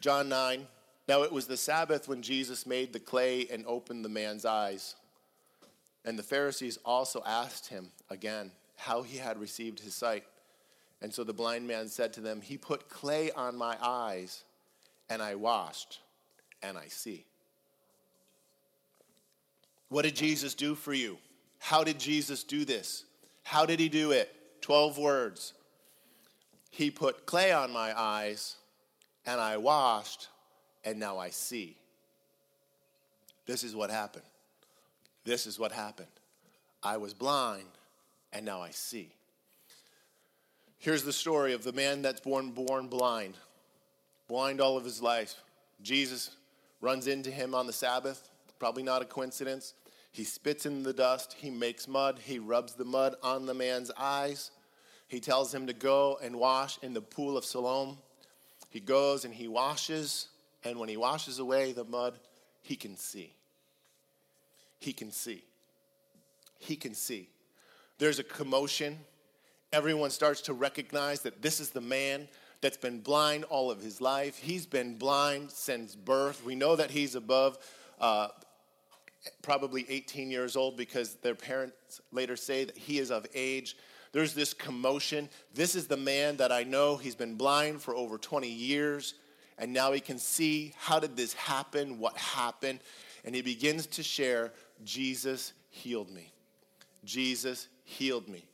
John 0.00 0.28
9. 0.28 0.66
Now 1.06 1.22
it 1.22 1.30
was 1.30 1.46
the 1.46 1.56
Sabbath 1.56 2.08
when 2.08 2.20
Jesus 2.20 2.66
made 2.66 2.92
the 2.92 2.98
clay 2.98 3.46
and 3.48 3.64
opened 3.64 4.04
the 4.04 4.08
man's 4.08 4.44
eyes. 4.44 4.96
And 6.08 6.18
the 6.18 6.22
Pharisees 6.22 6.78
also 6.86 7.22
asked 7.26 7.66
him 7.66 7.90
again 8.08 8.50
how 8.76 9.02
he 9.02 9.18
had 9.18 9.38
received 9.38 9.78
his 9.80 9.94
sight. 9.94 10.24
And 11.02 11.12
so 11.12 11.22
the 11.22 11.34
blind 11.34 11.68
man 11.68 11.86
said 11.88 12.14
to 12.14 12.22
them, 12.22 12.40
He 12.40 12.56
put 12.56 12.88
clay 12.88 13.30
on 13.32 13.58
my 13.58 13.76
eyes, 13.82 14.44
and 15.10 15.20
I 15.20 15.34
washed, 15.34 16.00
and 16.62 16.78
I 16.78 16.86
see. 16.88 17.26
What 19.90 20.06
did 20.06 20.16
Jesus 20.16 20.54
do 20.54 20.74
for 20.74 20.94
you? 20.94 21.18
How 21.58 21.84
did 21.84 21.98
Jesus 21.98 22.42
do 22.42 22.64
this? 22.64 23.04
How 23.42 23.66
did 23.66 23.78
he 23.78 23.90
do 23.90 24.12
it? 24.12 24.34
12 24.62 24.96
words. 24.96 25.52
He 26.70 26.90
put 26.90 27.26
clay 27.26 27.52
on 27.52 27.70
my 27.70 27.92
eyes, 27.94 28.56
and 29.26 29.38
I 29.38 29.58
washed, 29.58 30.28
and 30.84 30.98
now 30.98 31.18
I 31.18 31.28
see. 31.28 31.76
This 33.44 33.62
is 33.62 33.76
what 33.76 33.90
happened. 33.90 34.24
This 35.28 35.46
is 35.46 35.58
what 35.58 35.72
happened. 35.72 36.08
I 36.82 36.96
was 36.96 37.12
blind, 37.12 37.68
and 38.32 38.46
now 38.46 38.62
I 38.62 38.70
see. 38.70 39.12
Here's 40.78 41.02
the 41.02 41.12
story 41.12 41.52
of 41.52 41.62
the 41.62 41.72
man 41.74 42.00
that's 42.00 42.20
born 42.20 42.52
born 42.52 42.86
blind, 42.88 43.34
blind 44.26 44.62
all 44.62 44.78
of 44.78 44.86
his 44.86 45.02
life. 45.02 45.34
Jesus 45.82 46.30
runs 46.80 47.08
into 47.08 47.30
him 47.30 47.54
on 47.54 47.66
the 47.66 47.74
Sabbath, 47.74 48.30
probably 48.58 48.82
not 48.82 49.02
a 49.02 49.04
coincidence. 49.04 49.74
He 50.12 50.24
spits 50.24 50.64
in 50.64 50.82
the 50.82 50.94
dust, 50.94 51.36
he 51.38 51.50
makes 51.50 51.86
mud, 51.86 52.20
he 52.24 52.38
rubs 52.38 52.72
the 52.72 52.86
mud 52.86 53.14
on 53.22 53.44
the 53.44 53.52
man's 53.52 53.90
eyes. 53.98 54.50
He 55.08 55.20
tells 55.20 55.52
him 55.52 55.66
to 55.66 55.74
go 55.74 56.18
and 56.22 56.36
wash 56.36 56.78
in 56.82 56.94
the 56.94 57.02
pool 57.02 57.36
of 57.36 57.44
Siloam. 57.44 57.98
He 58.70 58.80
goes 58.80 59.26
and 59.26 59.34
he 59.34 59.46
washes, 59.46 60.28
and 60.64 60.78
when 60.78 60.88
he 60.88 60.96
washes 60.96 61.38
away 61.38 61.72
the 61.72 61.84
mud, 61.84 62.18
he 62.62 62.76
can 62.76 62.96
see 62.96 63.34
he 64.78 64.92
can 64.92 65.10
see. 65.10 65.44
He 66.58 66.76
can 66.76 66.94
see. 66.94 67.28
There's 67.98 68.18
a 68.18 68.24
commotion. 68.24 68.98
Everyone 69.72 70.10
starts 70.10 70.40
to 70.42 70.52
recognize 70.52 71.20
that 71.22 71.42
this 71.42 71.60
is 71.60 71.70
the 71.70 71.80
man 71.80 72.28
that's 72.60 72.76
been 72.76 73.00
blind 73.00 73.44
all 73.44 73.70
of 73.70 73.80
his 73.80 74.00
life. 74.00 74.38
He's 74.38 74.66
been 74.66 74.96
blind 74.96 75.50
since 75.50 75.94
birth. 75.94 76.44
We 76.44 76.54
know 76.54 76.76
that 76.76 76.90
he's 76.90 77.14
above 77.14 77.58
uh, 78.00 78.28
probably 79.42 79.86
18 79.88 80.30
years 80.30 80.56
old 80.56 80.76
because 80.76 81.14
their 81.16 81.34
parents 81.34 82.00
later 82.12 82.36
say 82.36 82.64
that 82.64 82.76
he 82.76 82.98
is 82.98 83.10
of 83.10 83.26
age. 83.34 83.76
There's 84.12 84.34
this 84.34 84.54
commotion. 84.54 85.28
This 85.54 85.74
is 85.74 85.86
the 85.86 85.96
man 85.96 86.38
that 86.38 86.50
I 86.50 86.64
know. 86.64 86.96
He's 86.96 87.14
been 87.14 87.34
blind 87.34 87.82
for 87.82 87.94
over 87.94 88.16
20 88.18 88.48
years, 88.48 89.14
and 89.58 89.72
now 89.72 89.92
he 89.92 90.00
can 90.00 90.18
see. 90.18 90.72
How 90.78 90.98
did 90.98 91.16
this 91.16 91.34
happen? 91.34 91.98
What 91.98 92.16
happened? 92.16 92.80
And 93.24 93.34
he 93.34 93.42
begins 93.42 93.86
to 93.88 94.02
share 94.02 94.52
Jesus 94.84 95.52
healed 95.70 96.10
me. 96.10 96.32
Jesus 97.04 97.68
healed 97.84 98.28
me. 98.28 98.44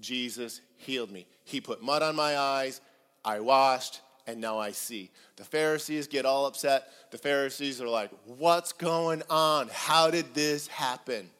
Jesus 0.00 0.60
healed 0.76 1.10
me. 1.10 1.26
He 1.44 1.60
put 1.60 1.82
mud 1.82 2.02
on 2.02 2.16
my 2.16 2.36
eyes. 2.36 2.80
I 3.24 3.40
washed, 3.40 4.00
and 4.26 4.40
now 4.40 4.58
I 4.58 4.72
see. 4.72 5.10
The 5.36 5.44
Pharisees 5.44 6.06
get 6.06 6.26
all 6.26 6.46
upset. 6.46 6.88
The 7.10 7.18
Pharisees 7.18 7.80
are 7.80 7.88
like, 7.88 8.10
What's 8.24 8.72
going 8.72 9.22
on? 9.30 9.68
How 9.72 10.10
did 10.10 10.34
this 10.34 10.66
happen? 10.66 11.30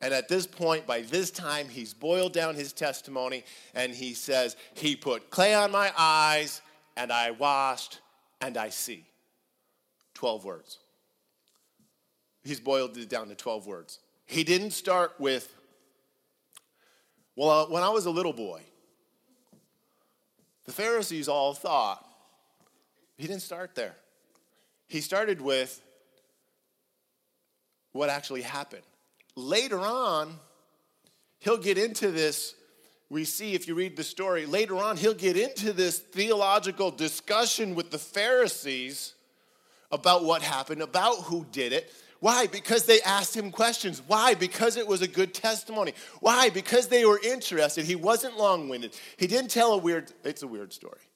And 0.00 0.12
at 0.12 0.28
this 0.28 0.46
point, 0.46 0.86
by 0.86 1.00
this 1.00 1.30
time, 1.30 1.68
he's 1.68 1.94
boiled 1.94 2.34
down 2.34 2.54
his 2.54 2.72
testimony 2.72 3.44
and 3.74 3.92
he 3.92 4.12
says, 4.12 4.56
He 4.74 4.96
put 4.96 5.30
clay 5.30 5.54
on 5.54 5.70
my 5.70 5.92
eyes, 5.96 6.60
and 6.96 7.10
I 7.10 7.30
washed, 7.30 8.00
and 8.40 8.56
I 8.56 8.68
see. 8.68 9.06
12 10.14 10.44
words 10.44 10.78
he's 12.44 12.60
boiled 12.60 12.96
it 12.96 13.08
down 13.08 13.28
to 13.28 13.34
12 13.34 13.66
words. 13.66 13.98
He 14.26 14.44
didn't 14.44 14.70
start 14.70 15.14
with, 15.18 15.54
well, 17.36 17.70
when 17.70 17.82
I 17.82 17.88
was 17.88 18.06
a 18.06 18.10
little 18.10 18.32
boy, 18.32 18.62
the 20.64 20.72
Pharisees 20.72 21.28
all 21.28 21.54
thought, 21.54 22.06
he 23.16 23.26
didn't 23.26 23.42
start 23.42 23.74
there. 23.74 23.94
He 24.88 25.00
started 25.00 25.40
with 25.40 25.80
what 27.92 28.10
actually 28.10 28.42
happened. 28.42 28.82
Later 29.36 29.80
on, 29.80 30.34
he'll 31.40 31.58
get 31.58 31.78
into 31.78 32.10
this. 32.10 32.54
We 33.10 33.24
see, 33.24 33.54
if 33.54 33.68
you 33.68 33.74
read 33.74 33.96
the 33.96 34.04
story, 34.04 34.46
later 34.46 34.76
on, 34.76 34.96
he'll 34.96 35.14
get 35.14 35.36
into 35.36 35.72
this 35.72 35.98
theological 35.98 36.90
discussion 36.90 37.74
with 37.74 37.90
the 37.90 37.98
Pharisees 37.98 39.14
about 39.92 40.24
what 40.24 40.42
happened, 40.42 40.82
about 40.82 41.16
who 41.22 41.46
did 41.52 41.72
it. 41.72 41.92
Why? 42.24 42.46
Because 42.46 42.84
they 42.84 43.02
asked 43.02 43.36
him 43.36 43.50
questions. 43.50 44.00
Why? 44.06 44.32
Because 44.32 44.78
it 44.78 44.86
was 44.86 45.02
a 45.02 45.06
good 45.06 45.34
testimony. 45.34 45.92
Why? 46.20 46.48
Because 46.48 46.88
they 46.88 47.04
were 47.04 47.20
interested. 47.22 47.84
He 47.84 47.96
wasn't 47.96 48.38
long 48.38 48.70
winded. 48.70 48.98
He 49.18 49.26
didn't 49.26 49.50
tell 49.50 49.74
a 49.74 49.76
weird, 49.76 50.10
it's 50.24 50.42
a 50.42 50.46
weird 50.46 50.72
story. 50.72 51.00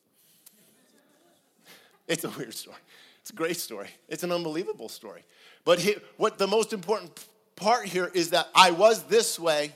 It's 2.09 2.25
a 2.25 2.29
weird 2.29 2.53
story. 2.53 2.77
It's 3.23 3.31
a 3.31 3.33
great 3.33 3.57
story. 3.57 3.89
It's 4.11 4.23
an 4.23 4.33
unbelievable 4.33 4.91
story. 4.91 5.25
But 5.65 5.79
he, 5.79 5.97
what 6.19 6.37
the 6.37 6.47
most 6.47 6.75
important 6.75 7.27
part 7.57 7.87
here 7.87 8.11
is 8.13 8.29
that 8.31 8.49
I 8.55 8.73
was 8.73 9.05
this 9.05 9.41
way 9.41 9.73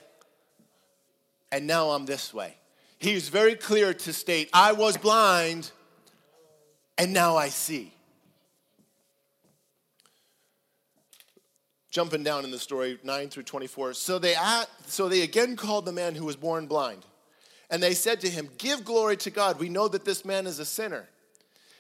and 1.51 1.67
now 1.67 1.93
I'm 1.93 2.05
this 2.05 2.35
way. 2.35 2.59
He 2.99 3.15
He's 3.15 3.31
very 3.31 3.55
clear 3.55 3.95
to 3.95 4.13
state, 4.13 4.51
I 4.53 4.73
was 4.73 4.99
blind 4.99 5.71
and 6.99 7.15
now 7.15 7.39
I 7.39 7.49
see. 7.49 7.95
Jumping 11.93 12.25
down 12.25 12.43
in 12.45 12.51
the 12.51 12.59
story 12.59 12.99
9 13.05 13.29
through 13.29 13.43
24 13.45 13.93
so 13.93 14.19
they 14.19 14.35
at, 14.35 14.67
so 14.87 15.09
they 15.09 15.21
again 15.21 15.55
called 15.55 15.85
the 15.85 15.93
man 15.93 16.15
who 16.17 16.25
was 16.25 16.35
born 16.35 16.67
blind. 16.67 17.05
And 17.71 17.83
they 17.83 17.95
said 17.95 18.21
to 18.23 18.29
him 18.29 18.51
give 18.59 18.85
glory 18.85 19.17
to 19.19 19.31
god. 19.31 19.61
We 19.61 19.69
know 19.69 19.87
that 19.89 20.05
this 20.05 20.25
man 20.25 20.47
is 20.47 20.59
a 20.59 20.65
sinner. 20.65 21.09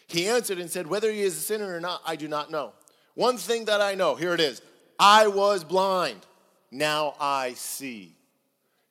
He 0.06 0.28
answered 0.28 0.58
and 0.58 0.70
said 0.70 0.86
whether 0.86 1.10
he 1.10 1.22
is 1.22 1.36
a 1.36 1.40
sinner 1.40 1.74
or 1.74 1.80
not 1.80 2.02
i 2.06 2.14
do 2.14 2.28
not 2.28 2.50
know. 2.50 2.72
One 3.14 3.38
thing 3.38 3.64
that 3.64 3.80
i 3.80 3.94
know 3.94 4.14
here 4.14 4.34
it 4.34 4.40
is. 4.40 4.62
I 4.98 5.26
was 5.26 5.64
blind. 5.64 6.20
Now 6.70 7.14
i 7.18 7.54
see. 7.54 8.14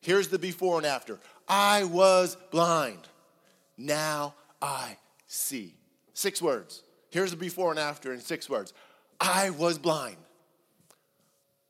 Here's 0.02 0.28
the 0.28 0.40
before 0.40 0.78
and 0.78 0.86
after. 0.86 1.20
I 1.48 1.84
was 1.84 2.36
blind. 2.50 3.08
Now 3.78 4.34
i 4.60 4.98
see. 5.28 5.76
Six 6.14 6.42
words. 6.42 6.82
Here's 7.12 7.32
the 7.32 7.38
before 7.38 7.70
and 7.70 7.80
after 7.80 8.12
in 8.12 8.22
six 8.22 8.50
words. 8.50 8.74
I 9.20 9.52
was 9.52 9.78
blind 9.78 10.18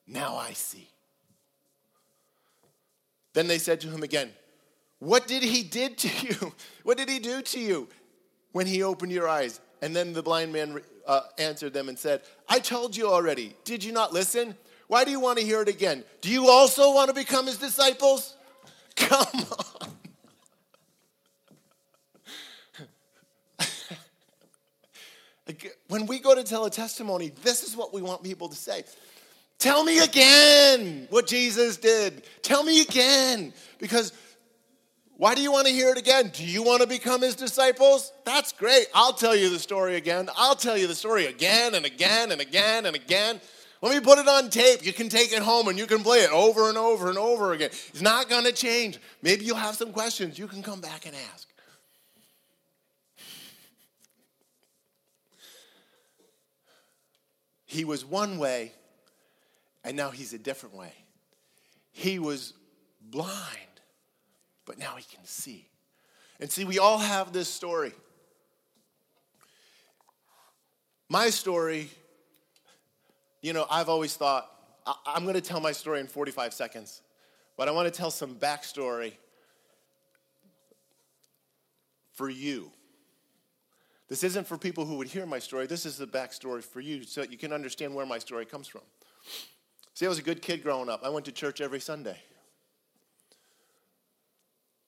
now 0.08 0.36
I 0.36 0.54
see. 0.54 0.90
Then 3.34 3.48
they 3.48 3.58
said 3.58 3.82
to 3.82 3.88
him 3.88 4.04
again, 4.04 4.32
What 5.00 5.28
did 5.28 5.44
he 5.44 5.64
did 5.64 5.98
to 6.00 6.28
you? 6.28 6.54
What 6.84 6.98
did 6.98 7.10
he 7.10 7.20
do 7.20 7.42
to 7.42 7.60
you 7.60 7.88
when 8.52 8.66
he 8.66 8.84
opened 8.84 9.12
your 9.12 9.30
eyes? 9.30 9.60
And 9.82 9.96
then 9.96 10.14
the 10.14 10.24
blind 10.24 10.52
man 10.52 10.82
uh, 11.08 11.22
answered 11.38 11.74
them 11.74 11.90
and 11.90 11.98
said, 11.98 12.22
I 12.50 12.60
told 12.60 12.96
you 12.98 13.08
already. 13.08 13.56
Did 13.64 13.84
you 13.84 13.92
not 13.92 14.14
listen? 14.14 14.56
Why 14.88 15.06
do 15.06 15.12
you 15.12 15.20
want 15.20 15.40
to 15.40 15.46
hear 15.46 15.62
it 15.62 15.68
again? 15.70 16.04
Do 16.22 16.30
you 16.30 16.48
also 16.50 16.94
want 16.94 17.10
to 17.10 17.14
become 17.16 17.46
his 17.46 17.58
disciples? 17.58 18.36
Come 18.96 19.46
on. 19.70 19.90
when 25.88 26.06
we 26.08 26.20
go 26.20 26.36
to 26.36 26.44
tell 26.44 26.66
a 26.66 26.70
testimony, 26.70 27.32
this 27.44 27.64
is 27.64 27.78
what 27.78 27.94
we 27.94 28.02
want 28.02 28.22
people 28.22 28.50
to 28.50 28.56
say. 28.56 28.84
Tell 29.62 29.84
me 29.84 30.00
again 30.00 31.06
what 31.12 31.28
Jesus 31.28 31.78
did. 31.78 32.24
Tell 32.41 32.63
me 32.63 32.82
again. 32.82 33.54
Because 33.78 34.12
why 35.17 35.36
do 35.36 35.43
you 35.43 35.52
want 35.52 35.67
to 35.67 35.71
hear 35.71 35.89
it 35.89 36.00
again? 36.00 36.32
Do 36.34 36.43
you 36.43 36.63
want 36.63 36.82
to 36.82 36.88
become 36.88 37.21
his 37.21 37.36
disciples? 37.36 38.12
That's 38.26 38.54
great. 38.54 38.88
I'll 38.95 39.13
tell 39.13 39.36
you 39.36 39.52
the 39.52 39.60
story 39.60 39.97
again. 39.97 40.30
I'll 40.36 40.56
tell 40.56 40.76
you 40.76 40.88
the 40.88 40.95
story 40.95 41.28
again 41.28 41.76
and 41.76 41.86
again 41.86 42.32
and 42.32 42.41
again 42.41 42.88
and 42.88 42.95
again. 42.95 43.39
Let 43.84 43.93
me 43.93 44.00
put 44.00 44.17
it 44.17 44.28
on 44.28 44.50
tape. 44.50 44.84
You 44.84 44.93
can 44.93 45.10
take 45.10 45.32
it 45.32 45.43
home 45.43 45.67
and 45.67 45.78
you 45.78 45.86
can 45.86 46.02
play 46.02 46.21
it 46.21 46.32
over 46.32 46.67
and 46.67 46.78
over 46.78 47.10
and 47.10 47.19
over 47.19 47.54
again. 47.54 47.69
It's 47.69 48.02
not 48.02 48.30
going 48.30 48.45
to 48.45 48.52
change. 48.52 48.97
Maybe 49.21 49.45
you'll 49.45 49.58
have 49.58 49.76
some 49.76 49.93
questions. 49.93 50.39
You 50.39 50.47
can 50.47 50.63
come 50.63 50.82
back 50.82 51.06
and 51.06 51.15
ask. 51.32 51.47
He 57.67 57.86
was 57.86 58.04
one 58.04 58.39
way, 58.39 58.74
and 59.84 59.98
now 59.98 60.10
he's 60.10 60.34
a 60.34 60.39
different 60.39 60.76
way. 60.76 60.94
He 61.91 62.20
was 62.20 62.54
blind, 63.02 63.82
but 64.65 64.78
now 64.78 64.96
he 64.96 65.04
can 65.04 65.26
see. 65.26 65.67
And 66.39 66.50
see, 66.50 66.63
we 66.63 66.80
all 66.80 66.98
have 66.98 67.34
this 67.34 67.50
story. 67.50 67.94
My 71.10 71.30
story, 71.30 71.89
you 73.41 73.54
know, 73.54 73.65
I've 73.70 73.89
always 73.89 74.15
thought, 74.15 74.50
I'm 75.06 75.24
going 75.24 75.36
to 75.36 75.41
tell 75.41 75.60
my 75.60 75.72
story 75.72 76.00
in 76.00 76.08
45 76.08 76.54
seconds, 76.54 77.02
but 77.58 77.67
I 77.67 77.72
want 77.72 77.91
to 77.91 77.98
tell 77.98 78.12
some 78.12 78.36
backstory 78.36 79.13
for 82.13 82.30
you. 82.30 82.72
This 84.08 84.24
isn't 84.24 84.48
for 84.48 84.58
people 84.58 84.86
who 84.86 84.96
would 84.98 85.08
hear 85.08 85.26
my 85.26 85.39
story. 85.39 85.67
This 85.67 85.86
is 85.86 85.98
the 85.98 86.08
backstory 86.08 86.63
for 86.63 86.82
you 86.82 87.04
so 87.04 87.22
that 87.22 87.32
you 87.32 87.38
can 87.38 87.54
understand 87.54 87.96
where 87.96 88.06
my 88.06 88.20
story 88.20 88.46
comes 88.46 88.67
from. 88.67 88.82
See, 89.93 90.06
I 90.06 90.10
was 90.10 90.19
a 90.19 90.23
good 90.23 90.41
kid 90.41 90.63
growing 90.63 90.89
up. 90.89 91.01
I 91.04 91.10
went 91.10 91.25
to 91.25 91.32
church 91.32 91.62
every 91.62 91.80
Sunday. 91.80 92.17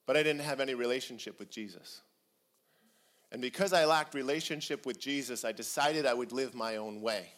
But 0.06 0.18
I 0.18 0.24
didn't 0.24 0.42
have 0.42 0.60
any 0.60 0.74
relationship 0.74 1.40
with 1.40 1.50
Jesus. 1.50 2.02
And 3.32 3.42
because 3.42 3.74
I 3.74 3.86
lacked 3.86 4.14
relationship 4.14 4.86
with 4.86 5.00
Jesus, 5.00 5.44
I 5.44 5.52
decided 5.52 6.06
I 6.06 6.14
would 6.14 6.32
live 6.32 6.54
my 6.54 6.78
own 6.78 7.02
way. 7.02 7.30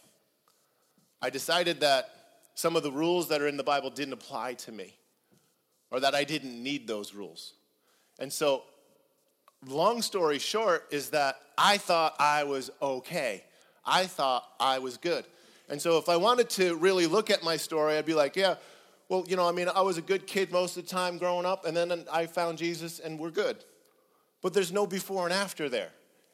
I 1.22 1.30
decided 1.30 1.80
that 1.80 2.10
some 2.54 2.76
of 2.76 2.84
the 2.84 2.92
rules 2.92 3.30
that 3.30 3.42
are 3.42 3.48
in 3.48 3.58
the 3.58 3.64
Bible 3.64 3.90
didn't 3.90 4.14
apply 4.14 4.56
to 4.56 4.72
me, 4.72 4.96
or 5.92 6.00
that 6.00 6.14
I 6.14 6.24
didn't 6.24 6.62
need 6.62 6.88
those 6.88 7.14
rules. 7.14 7.54
And 8.20 8.32
so 8.32 8.64
long 9.66 10.02
story 10.02 10.40
short 10.40 10.86
is 10.92 11.10
that 11.12 11.38
I 11.58 11.78
thought 11.78 12.16
I 12.20 12.44
was 12.44 12.72
okay. 12.82 13.44
I 13.86 14.06
thought 14.06 14.44
I 14.60 14.80
was 14.80 14.98
good. 14.98 15.26
And 15.70 15.82
so 15.82 15.98
if 15.98 16.10
I 16.10 16.18
wanted 16.18 16.50
to 16.52 16.76
really 16.76 17.08
look 17.08 17.30
at 17.30 17.44
my 17.44 17.58
story, 17.58 17.98
I'd 17.98 18.06
be 18.06 18.14
like, 18.14 18.36
yeah, 18.36 18.56
well, 19.10 19.24
you 19.28 19.36
know, 19.36 19.48
I 19.48 19.52
mean, 19.52 19.68
I 19.70 19.82
was 19.82 19.98
a 19.98 20.02
good 20.02 20.28
kid 20.28 20.52
most 20.52 20.78
of 20.78 20.84
the 20.84 20.90
time 20.90 21.18
growing 21.18 21.46
up, 21.46 21.66
and 21.66 21.76
then 21.76 22.06
I 22.12 22.26
found 22.26 22.58
Jesus 22.58 23.00
and 23.00 23.20
we're 23.20 23.32
good. 23.32 23.64
But 24.42 24.54
there's 24.54 24.72
no 24.72 24.86
before 24.86 25.26
and 25.26 25.34
after 25.34 25.70
there. 25.70 25.90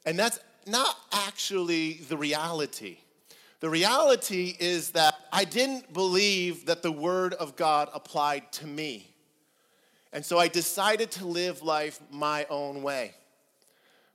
And 0.05 0.17
that's 0.17 0.39
not 0.65 0.95
actually 1.11 1.93
the 2.09 2.17
reality. 2.17 2.97
The 3.59 3.69
reality 3.69 4.55
is 4.59 4.91
that 4.91 5.15
I 5.31 5.45
didn't 5.45 5.93
believe 5.93 6.65
that 6.65 6.81
the 6.81 6.91
Word 6.91 7.33
of 7.35 7.55
God 7.55 7.89
applied 7.93 8.51
to 8.53 8.67
me. 8.67 9.07
And 10.11 10.25
so 10.25 10.39
I 10.39 10.47
decided 10.47 11.11
to 11.11 11.25
live 11.25 11.61
life 11.61 11.99
my 12.11 12.45
own 12.49 12.83
way. 12.83 13.13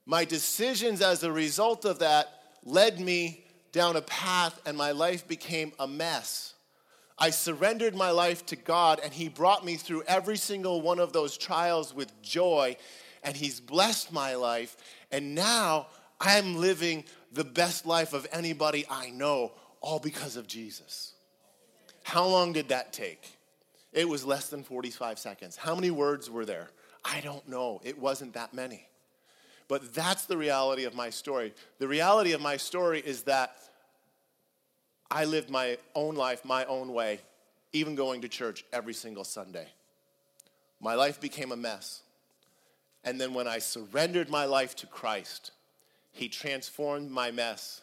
My 0.05 0.25
decisions 0.25 1.01
as 1.01 1.23
a 1.23 1.33
result 1.33 1.85
of 1.85 2.01
that 2.01 2.29
led 2.65 3.01
me 3.01 3.46
down 3.77 3.95
a 3.95 4.03
path, 4.03 4.61
and 4.67 4.77
my 4.77 4.91
life 4.91 5.29
became 5.29 5.71
a 5.79 5.87
mess. 5.87 6.55
I 7.19 7.31
surrendered 7.31 7.95
my 7.95 8.11
life 8.11 8.45
to 8.47 8.57
God, 8.57 9.01
and 9.05 9.13
He 9.13 9.29
brought 9.29 9.65
me 9.65 9.77
through 9.77 10.03
every 10.09 10.37
single 10.37 10.81
one 10.81 10.99
of 10.99 11.13
those 11.13 11.37
trials 11.37 11.95
with 11.95 12.11
joy, 12.23 12.77
and 13.23 13.37
He's 13.37 13.61
blessed 13.61 14.13
my 14.13 14.35
life. 14.35 14.77
And 15.13 15.35
now 15.35 15.89
I'm 16.21 16.57
living 16.57 17.05
the 17.33 17.45
best 17.45 17.87
life 17.87 18.13
of 18.13 18.27
anybody 18.33 18.87
I 18.91 19.11
know, 19.11 19.53
all 19.81 19.99
because 19.99 20.37
of 20.37 20.47
Jesus. 20.47 21.13
How 22.03 22.27
long 22.27 22.53
did 22.53 22.69
that 22.69 22.93
take? 22.93 23.37
It 23.93 24.09
was 24.09 24.25
less 24.25 24.49
than 24.49 24.63
45 24.63 25.19
seconds. 25.19 25.57
How 25.57 25.75
many 25.75 25.91
words 25.91 26.31
were 26.31 26.45
there? 26.45 26.71
I 27.05 27.21
don't 27.21 27.47
know. 27.49 27.81
It 27.85 27.99
wasn't 27.99 28.35
that 28.35 28.55
many. 28.55 28.89
But 29.69 29.95
that's 29.95 30.27
the 30.27 30.37
reality 30.37 30.85
of 30.85 30.95
my 30.95 31.11
story. 31.11 31.53
The 31.79 31.89
reality 31.89 32.33
of 32.33 32.41
my 32.41 32.57
story 32.57 33.01
is 33.01 33.23
that 33.23 33.57
I 35.11 35.25
lived 35.25 35.51
my 35.51 35.79
own 35.95 36.15
life 36.15 36.45
my 36.45 36.65
own 36.65 36.93
way, 36.93 37.21
even 37.73 37.95
going 37.95 38.23
to 38.23 38.29
church 38.29 38.65
every 38.73 38.95
single 38.95 39.25
Sunday. 39.25 39.69
My 40.81 40.95
life 40.95 41.21
became 41.21 41.53
a 41.53 41.57
mess. 41.57 42.03
And 43.05 43.21
then 43.21 43.35
when 43.35 43.47
I 43.47 43.59
surrendered 43.59 44.29
my 44.29 44.45
life 44.47 44.75
to 44.77 44.87
Christ, 44.87 45.53
He 46.13 46.29
transformed 46.29 47.11
my 47.11 47.31
mess 47.31 47.83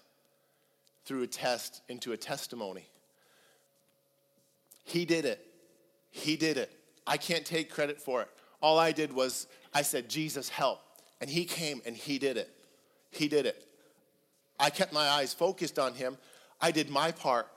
through 1.05 1.23
a 1.23 1.27
test 1.27 1.81
into 1.88 2.12
a 2.12 2.17
testimony. 2.17 2.88
He 4.83 5.05
did 5.05 5.25
it. 5.25 5.45
He 6.12 6.36
did 6.36 6.57
it. 6.57 6.71
I 7.07 7.17
can't 7.17 7.45
take 7.45 7.71
credit 7.71 8.01
for 8.01 8.21
it. 8.21 8.29
All 8.62 8.77
I 8.79 8.91
did 8.91 9.12
was 9.12 9.47
I 9.73 9.81
said, 9.81 10.09
Jesus, 10.09 10.49
help. 10.49 10.81
And 11.19 11.29
he 11.29 11.45
came 11.45 11.81
and 11.86 11.95
he 11.95 12.19
did 12.19 12.38
it. 12.38 12.49
He 13.12 13.27
did 13.27 13.45
it. 13.45 13.67
I 14.59 14.69
kept 14.69 14.93
my 14.93 15.07
eyes 15.07 15.33
focused 15.33 15.79
on 15.79 15.93
him. 15.93 16.17
I 16.63 16.71
did 16.71 16.89
my 16.89 17.12
part. 17.12 17.49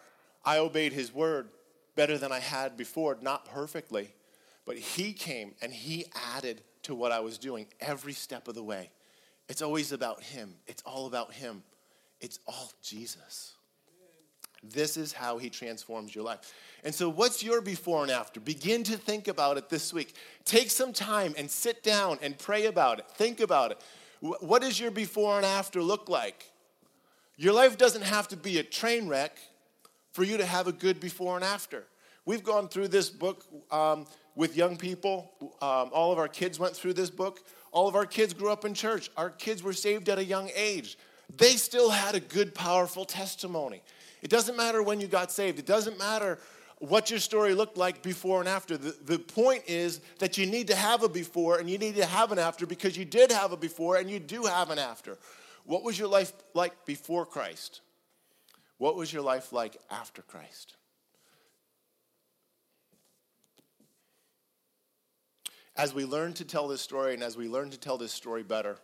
I 0.45 0.59
obeyed 0.59 0.93
his 0.93 1.15
word 1.15 1.49
better 1.95 2.19
than 2.19 2.33
I 2.33 2.41
had 2.41 2.77
before, 2.77 3.17
not 3.23 3.47
perfectly. 3.47 4.13
But 4.67 4.77
he 4.77 5.13
came 5.13 5.55
and 5.63 5.73
he 5.73 6.07
added 6.35 6.63
to 6.83 6.95
what 6.95 7.13
I 7.13 7.21
was 7.21 7.39
doing 7.39 7.69
every 7.81 8.13
step 8.13 8.49
of 8.49 8.57
the 8.57 8.65
way. 8.65 8.91
It's 9.49 9.63
always 9.63 9.93
about 9.93 10.25
him. 10.25 10.55
It's 10.67 10.83
all 10.83 11.07
about 11.07 11.33
him. 11.33 11.63
It's 12.21 12.41
all 12.49 12.73
Jesus. 12.83 13.53
This 14.65 14.97
is 14.97 15.13
how 15.13 15.39
he 15.39 15.51
transforms 15.51 16.13
your 16.13 16.25
life. 16.25 16.53
And 16.83 16.93
so, 16.93 17.09
what's 17.09 17.45
your 17.45 17.61
before 17.61 18.03
and 18.03 18.11
after? 18.11 18.41
Begin 18.41 18.83
to 18.85 18.97
think 18.97 19.29
about 19.29 19.57
it 19.57 19.69
this 19.69 19.93
week. 19.93 20.17
Take 20.45 20.71
some 20.71 20.93
time 20.93 21.35
and 21.39 21.49
sit 21.49 21.85
down 21.85 22.19
and 22.23 22.37
pray 22.37 22.67
about 22.67 22.99
it. 22.99 23.09
Think 23.13 23.39
about 23.39 23.71
it. 23.71 23.81
What 24.21 24.63
does 24.63 24.81
your 24.81 24.91
before 24.91 25.37
and 25.37 25.47
after 25.47 25.81
look 25.81 26.09
like? 26.09 26.51
Your 27.37 27.53
life 27.53 27.77
doesn't 27.77 28.03
have 28.03 28.29
to 28.29 28.37
be 28.37 28.59
a 28.59 28.63
train 28.63 29.09
wreck 29.09 29.37
for 30.13 30.25
you 30.25 30.39
to 30.39 30.47
have 30.47 30.67
a 30.67 30.73
good 30.73 31.01
before 31.01 31.37
and 31.37 31.45
after. 31.45 31.85
We've 32.25 32.43
gone 32.43 32.69
through 32.69 32.89
this 32.89 33.11
book 33.11 33.45
um, 33.71 34.07
with 34.35 34.57
young 34.57 34.77
people. 34.77 35.31
Um, 35.61 35.91
all 35.93 36.13
of 36.13 36.19
our 36.19 36.29
kids 36.29 36.59
went 36.59 36.75
through 36.75 36.95
this 36.95 37.11
book. 37.11 37.41
All 37.73 37.87
of 37.89 37.95
our 37.95 38.07
kids 38.07 38.33
grew 38.33 38.51
up 38.51 38.65
in 38.65 38.73
church. 38.73 39.11
Our 39.17 39.31
kids 39.31 39.63
were 39.63 39.75
saved 39.75 40.09
at 40.09 40.19
a 40.19 40.25
young 40.25 40.51
age. 40.55 40.97
They 41.37 41.57
still 41.57 41.91
had 41.91 42.15
a 42.15 42.21
good, 42.21 42.55
powerful 42.55 43.05
testimony. 43.05 43.83
It 44.23 44.31
doesn't 44.31 44.57
matter 44.57 44.83
when 44.83 45.01
you 45.01 45.07
got 45.07 45.31
saved, 45.31 45.59
it 45.59 45.67
doesn't 45.67 45.99
matter 45.99 46.39
what 46.79 47.11
your 47.11 47.19
story 47.19 47.55
looked 47.55 47.77
like 47.77 48.03
before 48.03 48.41
and 48.41 48.49
after. 48.49 48.77
The, 48.77 48.95
the 49.05 49.19
point 49.19 49.65
is 49.67 50.01
that 50.19 50.37
you 50.37 50.47
need 50.47 50.69
to 50.69 50.75
have 50.75 51.03
a 51.03 51.09
before 51.09 51.59
and 51.59 51.71
you 51.71 51.79
need 51.79 51.97
to 51.97 52.05
have 52.05 52.33
an 52.33 52.39
after 52.39 52.67
because 52.67 52.97
you 52.97 53.05
did 53.05 53.31
have 53.31 53.53
a 53.53 53.57
before 53.57 53.97
and 53.97 54.11
you 54.11 54.19
do 54.19 54.45
have 54.45 54.71
an 54.71 54.79
after. 54.79 55.17
What 55.67 55.83
was 55.83 55.99
your 55.99 56.09
life 56.09 56.33
like 56.55 56.87
before 56.87 57.27
Christ? 57.27 57.81
What 58.79 58.97
was 58.97 59.13
your 59.13 59.23
life 59.23 59.53
like 59.53 59.77
after 59.91 60.23
Christ? 60.23 60.77
As 65.77 65.93
we 65.93 66.05
learn 66.05 66.33
to 66.35 66.45
tell 66.45 66.69
this 66.69 66.81
story 66.81 67.15
and 67.15 67.23
as 67.23 67.37
we 67.37 67.49
learn 67.49 67.71
to 67.71 67.79
tell 67.79 67.99
this 67.99 68.13
story 68.13 68.45
better, 68.45 68.79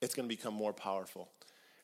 it's 0.00 0.14
going 0.14 0.28
to 0.28 0.34
become 0.34 0.54
more 0.54 0.74
powerful. 0.74 1.28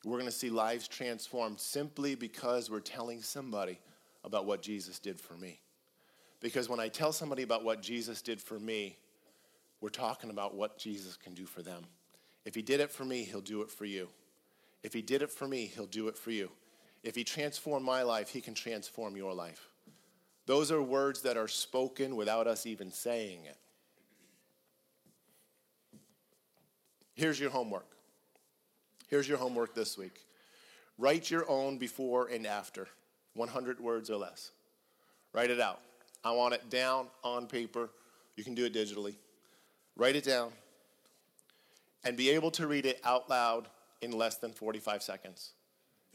We're 0.05 0.19
going 0.19 0.25
to 0.25 0.31
see 0.31 0.49
lives 0.49 0.87
transformed 0.87 1.59
simply 1.59 2.13
because 2.13 2.69
we're 2.69 2.79
telling 2.79 3.21
somebody 3.21 3.79
about 4.23 4.45
what 4.45 4.61
Jesus 4.61 4.99
did 4.99 5.19
for 5.19 5.33
me. 5.33 5.59
Because 6.41 6.69
when 6.69 6.79
I 6.79 6.89
tell 6.89 7.11
somebody 7.11 7.41
about 7.41 7.63
what 7.63 7.81
Jesus 7.81 8.21
did 8.21 8.39
for 8.39 8.59
me, 8.59 8.97
we're 9.81 9.89
talking 9.89 10.29
about 10.29 10.53
what 10.53 10.77
Jesus 10.77 11.17
can 11.17 11.33
do 11.33 11.45
for 11.45 11.61
them. 11.61 11.83
If 12.45 12.55
he 12.55 12.61
did 12.61 12.79
it 12.79 12.91
for 12.91 13.05
me, 13.05 13.23
he'll 13.23 13.41
do 13.41 13.61
it 13.61 13.71
for 13.71 13.85
you. 13.85 14.09
If 14.83 14.93
he 14.93 15.01
did 15.01 15.21
it 15.21 15.31
for 15.31 15.47
me, 15.47 15.71
he'll 15.73 15.85
do 15.85 16.07
it 16.07 16.17
for 16.17 16.31
you. 16.31 16.51
If 17.03 17.15
he 17.15 17.23
transformed 17.23 17.85
my 17.85 18.03
life, 18.03 18.29
he 18.29 18.41
can 18.41 18.53
transform 18.53 19.15
your 19.15 19.33
life. 19.33 19.69
Those 20.45 20.71
are 20.71 20.81
words 20.81 21.21
that 21.21 21.37
are 21.37 21.47
spoken 21.47 22.15
without 22.15 22.47
us 22.47 22.65
even 22.65 22.91
saying 22.91 23.45
it. 23.45 23.57
Here's 27.15 27.39
your 27.39 27.49
homework. 27.49 27.87
Here's 29.09 29.27
your 29.27 29.37
homework 29.37 29.75
this 29.75 29.97
week. 29.97 30.25
Write 30.97 31.29
your 31.29 31.49
own 31.49 31.77
before 31.77 32.27
and 32.27 32.45
after, 32.45 32.87
100 33.35 33.79
words 33.79 34.09
or 34.09 34.17
less. 34.17 34.51
Write 35.33 35.49
it 35.49 35.59
out. 35.59 35.79
I 36.23 36.31
want 36.31 36.53
it 36.53 36.69
down 36.69 37.07
on 37.23 37.47
paper. 37.47 37.89
You 38.35 38.43
can 38.43 38.55
do 38.55 38.65
it 38.65 38.73
digitally. 38.73 39.15
Write 39.95 40.15
it 40.15 40.23
down 40.23 40.51
and 42.03 42.17
be 42.17 42.29
able 42.29 42.51
to 42.51 42.67
read 42.67 42.85
it 42.85 42.99
out 43.03 43.29
loud 43.29 43.67
in 44.01 44.11
less 44.11 44.35
than 44.37 44.51
45 44.51 45.01
seconds. 45.01 45.51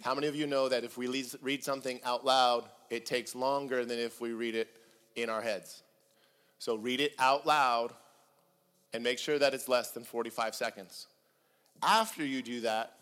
How 0.03 0.14
many 0.14 0.27
of 0.27 0.37
you 0.37 0.46
know 0.46 0.68
that 0.68 0.85
if 0.85 0.96
we 0.96 1.24
read 1.42 1.64
something 1.64 2.01
out 2.05 2.24
loud, 2.24 2.68
it 2.90 3.05
takes 3.07 3.35
longer 3.35 3.85
than 3.85 3.98
if 3.98 4.20
we 4.20 4.33
read 4.33 4.55
it 4.55 4.68
in 5.16 5.29
our 5.29 5.40
heads? 5.40 5.83
So 6.59 6.77
read 6.77 7.01
it 7.01 7.14
out 7.18 7.46
loud 7.46 7.92
and 8.92 9.03
make 9.03 9.18
sure 9.18 9.38
that 9.38 9.55
it's 9.55 9.68
less 9.68 9.90
than 9.90 10.05
45 10.05 10.55
seconds. 10.55 11.07
After 11.83 12.24
you 12.24 12.42
do 12.42 12.61
that, 12.62 12.94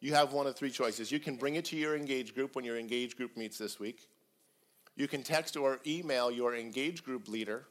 you 0.00 0.14
have 0.14 0.32
one 0.32 0.46
of 0.46 0.56
three 0.56 0.70
choices. 0.70 1.12
You 1.12 1.20
can 1.20 1.36
bring 1.36 1.54
it 1.54 1.64
to 1.66 1.76
your 1.76 1.96
engage 1.96 2.34
group 2.34 2.56
when 2.56 2.64
your 2.64 2.78
engage 2.78 3.16
group 3.16 3.36
meets 3.36 3.58
this 3.58 3.78
week. 3.78 4.08
You 4.96 5.08
can 5.08 5.22
text 5.22 5.56
or 5.56 5.78
email 5.86 6.30
your 6.30 6.54
engage 6.54 7.04
group 7.04 7.28
leader, 7.28 7.66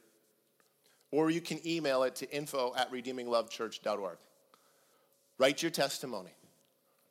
or 1.10 1.30
you 1.30 1.40
can 1.40 1.64
email 1.66 2.02
it 2.04 2.16
to 2.16 2.34
info 2.34 2.74
at 2.76 2.90
redeeminglovechurch.org. 2.90 4.18
Write 5.38 5.62
your 5.62 5.70
testimony. 5.70 6.34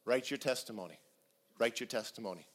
Write 0.06 0.30
your 0.30 0.38
testimony. 0.38 1.00
Write 1.60 1.80
your 1.80 1.88
testimony. 1.88 2.48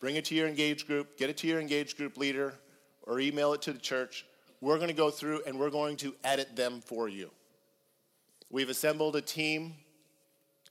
Bring 0.00 0.16
it 0.16 0.24
to 0.26 0.34
your 0.34 0.48
engaged 0.48 0.86
group, 0.86 1.18
get 1.18 1.28
it 1.28 1.36
to 1.38 1.46
your 1.46 1.60
engaged 1.60 1.96
group 1.96 2.16
leader, 2.16 2.54
or 3.02 3.20
email 3.20 3.52
it 3.52 3.62
to 3.62 3.72
the 3.72 3.78
church. 3.78 4.24
We're 4.60 4.76
going 4.76 4.88
to 4.88 4.94
go 4.94 5.10
through 5.10 5.42
and 5.46 5.58
we're 5.58 5.70
going 5.70 5.96
to 5.98 6.14
edit 6.24 6.56
them 6.56 6.80
for 6.80 7.08
you. 7.08 7.30
We've 8.50 8.68
assembled 8.68 9.16
a 9.16 9.20
team 9.20 9.74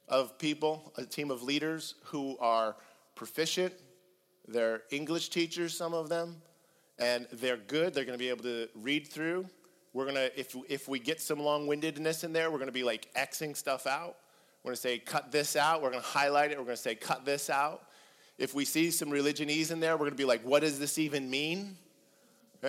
of 0.08 0.38
people, 0.38 0.92
a 0.98 1.06
team 1.06 1.32
of 1.32 1.44
leaders 1.44 1.96
who 2.06 2.38
are 2.40 2.76
proficient. 3.16 3.74
They're 4.48 4.82
English 4.90 5.30
teachers, 5.30 5.78
some 5.78 5.94
of 5.94 6.10
them, 6.10 6.42
and 6.98 7.28
they're 7.32 7.58
good. 7.58 7.94
They're 7.94 8.06
going 8.06 8.18
to 8.18 8.24
be 8.24 8.30
able 8.30 8.44
to 8.44 8.68
read 8.76 9.08
through. 9.08 9.46
We're 9.94 10.12
to, 10.12 10.40
if, 10.40 10.56
if 10.68 10.88
we 10.88 11.00
get 11.00 11.20
some 11.20 11.40
long 11.40 11.68
windedness 11.68 12.24
in 12.24 12.32
there, 12.32 12.52
we're 12.52 12.64
to 12.64 12.72
be 12.72 12.84
like 12.84 13.12
Xing 13.16 13.56
stuff 13.56 13.88
out. 13.88 14.18
We're 14.64 14.74
to 14.74 14.78
say, 14.78 15.00
cut 15.00 15.32
this 15.32 15.56
out. 15.56 15.82
We're 15.82 15.92
to 15.92 16.00
highlight 16.00 16.52
it. 16.52 16.60
We're 16.60 16.66
to 16.66 16.78
say, 16.78 16.96
cut 16.96 17.26
this 17.26 17.50
out. 17.50 17.84
If 18.38 18.54
we 18.54 18.66
see 18.66 18.92
some 18.92 19.10
religionese 19.10 19.72
in 19.72 19.80
there, 19.80 19.98
we're 19.98 20.10
to 20.10 20.16
be 20.16 20.26
like, 20.26 20.42
what 20.44 20.62
does 20.62 20.80
this 20.80 20.98
even 20.98 21.30
mean? 21.30 21.78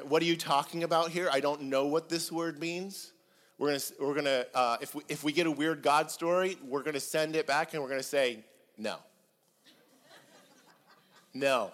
What 0.04 0.22
are 0.22 0.26
you 0.26 0.36
talking 0.36 0.84
about 0.84 1.10
here? 1.10 1.28
I 1.32 1.40
don't 1.40 1.62
know 1.62 1.86
what 1.86 2.08
this 2.08 2.30
word 2.30 2.58
means. 2.58 3.12
We're 3.58 3.68
gonna, 3.68 3.82
we're 4.00 4.14
gonna 4.14 4.44
uh, 4.54 4.76
if, 4.80 4.94
we, 4.94 5.02
if 5.08 5.22
we 5.22 5.32
get 5.32 5.46
a 5.46 5.50
weird 5.50 5.82
God 5.82 6.10
story, 6.10 6.56
we're 6.66 6.82
gonna 6.82 7.00
send 7.00 7.36
it 7.36 7.46
back 7.46 7.74
and 7.74 7.82
we're 7.82 7.88
gonna 7.88 8.02
say, 8.02 8.44
no. 8.78 8.96
no. 11.34 11.72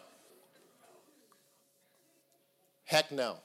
Heck 2.85 3.13
no. 3.13 3.37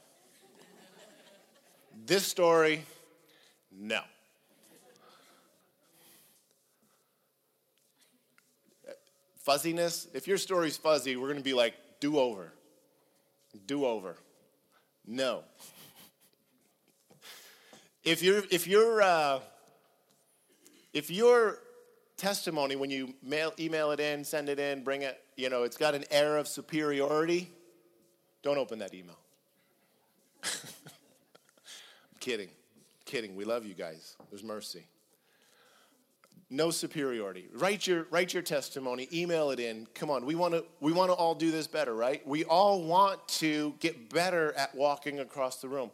This 2.05 2.25
story, 2.25 2.85
no. 3.71 4.01
Fuzziness, 9.37 10.07
if 10.13 10.27
your 10.27 10.37
story's 10.37 10.77
fuzzy, 10.77 11.15
we're 11.15 11.27
gonna 11.27 11.41
be 11.41 11.53
like, 11.53 11.73
do 11.99 12.19
over. 12.19 12.53
Do 13.65 13.85
over. 13.85 14.15
No 15.05 15.43
if 18.03 18.23
you're 18.23 18.43
if 18.49 18.67
you're 18.67 19.01
uh, 19.01 19.39
if 20.93 21.09
your 21.09 21.59
testimony 22.17 22.75
when 22.75 22.89
you 22.89 23.13
mail 23.23 23.53
email 23.59 23.91
it 23.91 23.99
in 23.99 24.23
send 24.23 24.47
it 24.47 24.59
in 24.59 24.83
bring 24.83 25.01
it 25.01 25.23
you 25.35 25.49
know 25.49 25.63
it's 25.63 25.77
got 25.77 25.95
an 25.95 26.03
air 26.11 26.37
of 26.37 26.47
superiority 26.47 27.49
don't 28.43 28.59
open 28.59 28.77
that 28.77 28.93
email 28.93 29.17
kidding 32.21 32.49
kidding 33.03 33.35
we 33.35 33.43
love 33.43 33.65
you 33.65 33.73
guys 33.73 34.15
there's 34.29 34.43
mercy 34.43 34.85
no 36.49 36.69
superiority 36.69 37.49
write 37.55 37.85
your 37.85 38.05
write 38.11 38.33
your 38.33 38.43
testimony 38.43 39.09
email 39.11 39.51
it 39.51 39.59
in 39.59 39.85
come 39.93 40.09
on 40.09 40.25
we 40.25 40.35
want 40.35 40.53
to 40.53 40.63
we 40.79 40.93
want 40.93 41.09
to 41.09 41.13
all 41.13 41.35
do 41.35 41.51
this 41.51 41.67
better 41.67 41.93
right 41.93 42.25
we 42.25 42.45
all 42.45 42.81
want 42.83 43.25
to 43.27 43.73
get 43.81 44.09
better 44.09 44.53
at 44.53 44.73
walking 44.73 45.19
across 45.19 45.57
the 45.57 45.67
room 45.67 45.91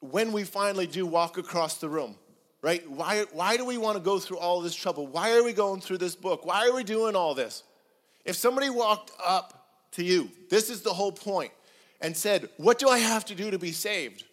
when 0.00 0.32
we 0.32 0.44
finally 0.44 0.86
do 0.86 1.06
walk 1.06 1.38
across 1.38 1.76
the 1.76 1.88
room, 1.88 2.16
right? 2.62 2.88
Why, 2.90 3.24
why 3.32 3.56
do 3.56 3.64
we 3.64 3.78
want 3.78 3.96
to 3.96 4.02
go 4.02 4.18
through 4.18 4.38
all 4.38 4.60
this 4.60 4.74
trouble? 4.74 5.06
Why 5.06 5.32
are 5.36 5.44
we 5.44 5.52
going 5.52 5.80
through 5.80 5.98
this 5.98 6.16
book? 6.16 6.44
Why 6.44 6.66
are 6.66 6.74
we 6.74 6.84
doing 6.84 7.14
all 7.14 7.34
this? 7.34 7.62
If 8.24 8.36
somebody 8.36 8.70
walked 8.70 9.12
up 9.24 9.68
to 9.92 10.04
you, 10.04 10.30
this 10.48 10.70
is 10.70 10.82
the 10.82 10.92
whole 10.92 11.12
point, 11.12 11.52
and 12.00 12.16
said, 12.16 12.48
What 12.56 12.78
do 12.78 12.88
I 12.88 12.98
have 12.98 13.24
to 13.26 13.34
do 13.34 13.50
to 13.50 13.58
be 13.58 13.72
saved? 13.72 14.24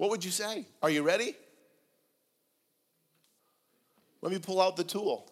What 0.00 0.08
would 0.08 0.24
you 0.24 0.30
say? 0.30 0.64
Are 0.82 0.88
you 0.88 1.02
ready? 1.02 1.34
Let 4.22 4.32
me 4.32 4.38
pull 4.38 4.58
out 4.58 4.74
the 4.78 4.82
tool. 4.82 5.30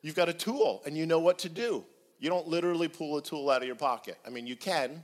You've 0.00 0.14
got 0.14 0.28
a 0.28 0.32
tool 0.32 0.80
and 0.86 0.96
you 0.96 1.06
know 1.06 1.18
what 1.18 1.40
to 1.40 1.48
do. 1.48 1.84
You 2.20 2.30
don't 2.30 2.46
literally 2.46 2.86
pull 2.86 3.16
a 3.16 3.20
tool 3.20 3.50
out 3.50 3.62
of 3.62 3.66
your 3.66 3.74
pocket. 3.74 4.16
I 4.24 4.30
mean, 4.30 4.46
you 4.46 4.54
can, 4.54 5.02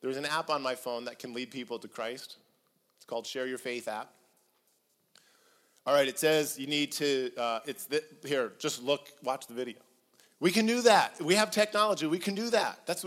there's 0.00 0.16
an 0.16 0.24
app 0.24 0.50
on 0.50 0.62
my 0.62 0.74
phone 0.74 1.04
that 1.04 1.20
can 1.20 1.32
lead 1.32 1.52
people 1.52 1.78
to 1.78 1.86
Christ. 1.86 2.38
It's 2.96 3.04
called 3.06 3.24
Share 3.24 3.46
Your 3.46 3.56
Faith 3.56 3.86
app. 3.86 4.10
All 5.86 5.94
right, 5.94 6.08
it 6.08 6.18
says 6.18 6.58
you 6.58 6.66
need 6.66 6.90
to, 6.90 7.30
uh, 7.38 7.60
it's 7.66 7.86
here, 8.24 8.50
just 8.58 8.82
look, 8.82 9.10
watch 9.22 9.46
the 9.46 9.54
video. 9.54 9.76
We 10.40 10.50
can 10.50 10.66
do 10.66 10.82
that. 10.82 11.22
We 11.22 11.36
have 11.36 11.52
technology, 11.52 12.08
we 12.08 12.18
can 12.18 12.34
do 12.34 12.50
that. 12.50 12.80
That's 12.84 13.06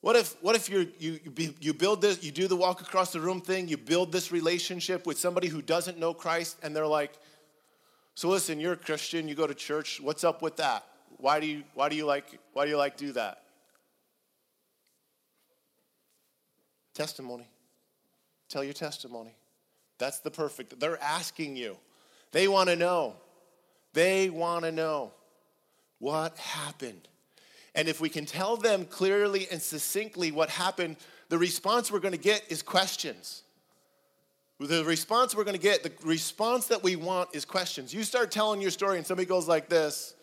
what 0.00 0.16
if, 0.16 0.36
what 0.42 0.54
if 0.54 0.68
you 0.68 0.92
you, 0.98 1.18
you 1.60 1.74
build 1.74 2.00
this, 2.00 2.22
you 2.22 2.30
do 2.30 2.46
the 2.46 2.56
walk 2.56 2.80
across 2.80 3.12
the 3.12 3.20
room 3.20 3.40
thing, 3.40 3.68
you 3.68 3.76
build 3.76 4.12
this 4.12 4.30
relationship 4.30 5.06
with 5.06 5.18
somebody 5.18 5.48
who 5.48 5.60
doesn't 5.60 5.98
know 5.98 6.14
Christ, 6.14 6.58
and 6.62 6.74
they're 6.74 6.86
like, 6.86 7.18
so 8.14 8.28
listen, 8.28 8.60
you're 8.60 8.74
a 8.74 8.76
Christian, 8.76 9.28
you 9.28 9.34
go 9.34 9.46
to 9.46 9.54
church, 9.54 10.00
what's 10.00 10.24
up 10.24 10.42
with 10.42 10.56
that? 10.56 10.84
Why 11.18 11.40
do 11.40 11.46
you, 11.46 11.64
why 11.74 11.88
do 11.88 11.96
you 11.96 12.06
like, 12.06 12.38
why 12.52 12.64
do 12.64 12.70
you 12.70 12.76
like 12.76 12.96
do 12.96 13.12
that? 13.12 13.42
Testimony. 16.94 17.48
Tell 18.48 18.64
your 18.64 18.72
testimony. 18.72 19.34
That's 19.98 20.20
the 20.20 20.30
perfect. 20.30 20.80
They're 20.80 21.00
asking 21.02 21.56
you. 21.56 21.76
They 22.32 22.48
want 22.48 22.68
to 22.70 22.76
know. 22.76 23.16
They 23.92 24.30
want 24.30 24.64
to 24.64 24.72
know 24.72 25.12
what 25.98 26.36
happened. 26.38 27.08
And 27.78 27.88
if 27.88 28.00
we 28.00 28.08
can 28.08 28.26
tell 28.26 28.56
them 28.56 28.86
clearly 28.86 29.46
and 29.52 29.62
succinctly 29.62 30.32
what 30.32 30.50
happened, 30.50 30.96
the 31.28 31.38
response 31.38 31.92
we're 31.92 32.00
going 32.00 32.10
to 32.10 32.18
get 32.18 32.42
is 32.48 32.60
questions. 32.60 33.44
The 34.58 34.84
response 34.84 35.36
we're 35.36 35.44
going 35.44 35.56
to 35.56 35.62
get, 35.62 35.84
the 35.84 35.92
response 36.04 36.66
that 36.66 36.82
we 36.82 36.96
want 36.96 37.28
is 37.36 37.44
questions. 37.44 37.94
You 37.94 38.02
start 38.02 38.32
telling 38.32 38.60
your 38.60 38.72
story 38.72 38.98
and 38.98 39.06
somebody 39.06 39.28
goes 39.28 39.46
like 39.46 39.68
this, 39.68 40.16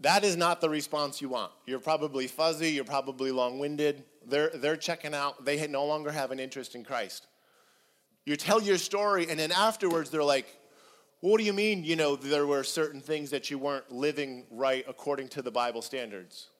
that 0.00 0.22
is 0.22 0.36
not 0.36 0.60
the 0.60 0.68
response 0.68 1.22
you 1.22 1.30
want. 1.30 1.50
You're 1.64 1.80
probably 1.80 2.26
fuzzy, 2.26 2.72
you're 2.72 2.84
probably 2.84 3.30
long 3.30 3.58
winded. 3.58 4.04
They're, 4.26 4.50
they're 4.50 4.76
checking 4.76 5.14
out, 5.14 5.46
they 5.46 5.66
no 5.66 5.86
longer 5.86 6.12
have 6.12 6.30
an 6.30 6.40
interest 6.40 6.74
in 6.74 6.84
Christ. 6.84 7.26
You 8.26 8.36
tell 8.36 8.60
your 8.60 8.76
story, 8.76 9.30
and 9.30 9.40
then 9.40 9.50
afterwards 9.50 10.10
they're 10.10 10.22
like, 10.22 10.46
what 11.30 11.38
do 11.38 11.44
you 11.44 11.54
mean, 11.54 11.84
you 11.84 11.96
know, 11.96 12.16
there 12.16 12.46
were 12.46 12.62
certain 12.62 13.00
things 13.00 13.30
that 13.30 13.50
you 13.50 13.56
weren't 13.56 13.90
living 13.90 14.44
right 14.50 14.84
according 14.86 15.28
to 15.28 15.40
the 15.40 15.50
Bible 15.50 15.80
standards? 15.80 16.50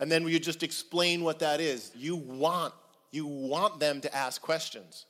And 0.00 0.10
then 0.10 0.26
you 0.26 0.40
just 0.40 0.64
explain 0.64 1.22
what 1.22 1.38
that 1.38 1.60
is. 1.60 1.92
You 1.94 2.16
want, 2.16 2.74
you 3.12 3.26
want 3.26 3.78
them 3.78 4.00
to 4.00 4.12
ask 4.12 4.42
questions. 4.42 5.06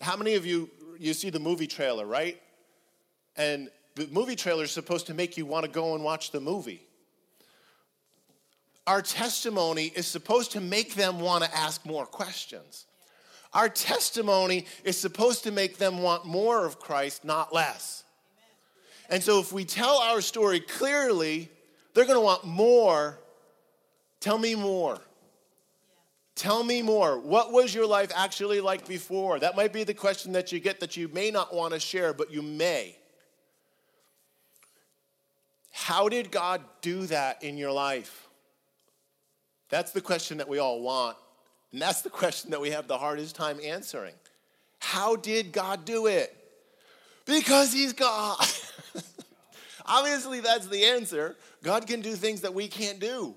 How 0.00 0.16
many 0.16 0.34
of 0.34 0.44
you, 0.44 0.68
you 0.98 1.14
see 1.14 1.30
the 1.30 1.38
movie 1.38 1.68
trailer, 1.68 2.04
right? 2.04 2.42
And 3.36 3.70
the 3.94 4.08
movie 4.08 4.34
trailer 4.34 4.64
is 4.64 4.72
supposed 4.72 5.06
to 5.06 5.14
make 5.14 5.36
you 5.36 5.46
want 5.46 5.64
to 5.66 5.70
go 5.70 5.94
and 5.94 6.02
watch 6.02 6.32
the 6.32 6.40
movie. 6.40 6.82
Our 8.88 9.02
testimony 9.02 9.92
is 9.94 10.08
supposed 10.08 10.50
to 10.52 10.60
make 10.60 10.96
them 10.96 11.20
want 11.20 11.44
to 11.44 11.56
ask 11.56 11.86
more 11.86 12.06
questions. 12.06 12.86
Our 13.56 13.70
testimony 13.70 14.66
is 14.84 14.98
supposed 14.98 15.44
to 15.44 15.50
make 15.50 15.78
them 15.78 16.02
want 16.02 16.26
more 16.26 16.66
of 16.66 16.78
Christ, 16.78 17.24
not 17.24 17.54
less. 17.54 18.04
And 19.08 19.22
so 19.22 19.40
if 19.40 19.50
we 19.50 19.64
tell 19.64 19.96
our 19.96 20.20
story 20.20 20.60
clearly, 20.60 21.48
they're 21.94 22.04
going 22.04 22.18
to 22.18 22.20
want 22.20 22.44
more. 22.44 23.18
Tell 24.20 24.36
me 24.36 24.54
more. 24.54 24.98
Tell 26.34 26.64
me 26.64 26.82
more. 26.82 27.18
What 27.18 27.50
was 27.50 27.74
your 27.74 27.86
life 27.86 28.12
actually 28.14 28.60
like 28.60 28.86
before? 28.86 29.38
That 29.38 29.56
might 29.56 29.72
be 29.72 29.84
the 29.84 29.94
question 29.94 30.32
that 30.32 30.52
you 30.52 30.60
get 30.60 30.78
that 30.80 30.98
you 30.98 31.08
may 31.08 31.30
not 31.30 31.54
want 31.54 31.72
to 31.72 31.80
share, 31.80 32.12
but 32.12 32.30
you 32.30 32.42
may. 32.42 32.94
How 35.72 36.10
did 36.10 36.30
God 36.30 36.60
do 36.82 37.06
that 37.06 37.42
in 37.42 37.56
your 37.56 37.72
life? 37.72 38.28
That's 39.70 39.92
the 39.92 40.02
question 40.02 40.36
that 40.36 40.48
we 40.50 40.58
all 40.58 40.82
want. 40.82 41.16
And 41.72 41.82
that's 41.82 42.02
the 42.02 42.10
question 42.10 42.50
that 42.52 42.60
we 42.60 42.70
have 42.70 42.88
the 42.88 42.98
hardest 42.98 43.36
time 43.36 43.58
answering. 43.62 44.14
How 44.78 45.16
did 45.16 45.52
God 45.52 45.84
do 45.84 46.06
it? 46.06 46.34
Because 47.24 47.72
He's 47.72 47.92
God. 47.92 48.38
Obviously, 49.86 50.40
that's 50.40 50.66
the 50.66 50.84
answer. 50.84 51.36
God 51.62 51.86
can 51.86 52.00
do 52.00 52.14
things 52.14 52.40
that 52.42 52.54
we 52.54 52.68
can't 52.68 52.98
do, 52.98 53.34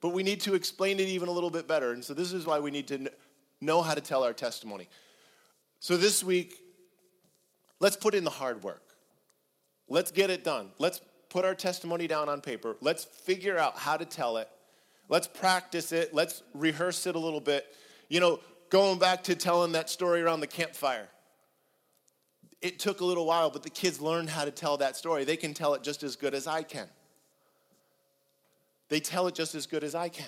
but 0.00 0.10
we 0.10 0.22
need 0.22 0.40
to 0.42 0.54
explain 0.54 1.00
it 1.00 1.08
even 1.08 1.28
a 1.28 1.32
little 1.32 1.50
bit 1.50 1.68
better. 1.68 1.92
And 1.92 2.04
so, 2.04 2.14
this 2.14 2.32
is 2.32 2.46
why 2.46 2.58
we 2.58 2.70
need 2.70 2.88
to 2.88 3.10
know 3.60 3.82
how 3.82 3.94
to 3.94 4.00
tell 4.00 4.24
our 4.24 4.32
testimony. 4.32 4.88
So, 5.80 5.96
this 5.96 6.24
week, 6.24 6.58
let's 7.80 7.96
put 7.96 8.14
in 8.14 8.24
the 8.24 8.30
hard 8.30 8.62
work. 8.62 8.82
Let's 9.88 10.10
get 10.10 10.30
it 10.30 10.42
done. 10.42 10.70
Let's 10.78 11.00
put 11.28 11.44
our 11.44 11.54
testimony 11.54 12.06
down 12.06 12.28
on 12.28 12.40
paper. 12.40 12.76
Let's 12.80 13.04
figure 13.04 13.58
out 13.58 13.76
how 13.76 13.96
to 13.96 14.04
tell 14.04 14.38
it. 14.38 14.48
Let's 15.08 15.26
practice 15.26 15.92
it. 15.92 16.12
Let's 16.12 16.42
rehearse 16.52 17.06
it 17.06 17.14
a 17.14 17.18
little 17.18 17.40
bit. 17.40 17.66
You 18.08 18.20
know, 18.20 18.40
going 18.70 18.98
back 18.98 19.24
to 19.24 19.34
telling 19.34 19.72
that 19.72 19.88
story 19.90 20.22
around 20.22 20.40
the 20.40 20.46
campfire. 20.46 21.08
It 22.62 22.78
took 22.78 23.00
a 23.00 23.04
little 23.04 23.26
while, 23.26 23.50
but 23.50 23.62
the 23.62 23.70
kids 23.70 24.00
learned 24.00 24.30
how 24.30 24.44
to 24.44 24.50
tell 24.50 24.78
that 24.78 24.96
story. 24.96 25.24
They 25.24 25.36
can 25.36 25.54
tell 25.54 25.74
it 25.74 25.82
just 25.82 26.02
as 26.02 26.16
good 26.16 26.34
as 26.34 26.46
I 26.46 26.62
can. 26.62 26.88
They 28.88 29.00
tell 29.00 29.26
it 29.26 29.34
just 29.34 29.54
as 29.54 29.66
good 29.66 29.84
as 29.84 29.94
I 29.94 30.08
can. 30.08 30.26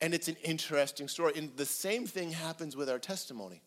And 0.00 0.14
it's 0.14 0.28
an 0.28 0.36
interesting 0.44 1.08
story. 1.08 1.32
And 1.36 1.56
the 1.56 1.66
same 1.66 2.06
thing 2.06 2.32
happens 2.32 2.76
with 2.76 2.88
our 2.88 2.98
testimony. 2.98 3.62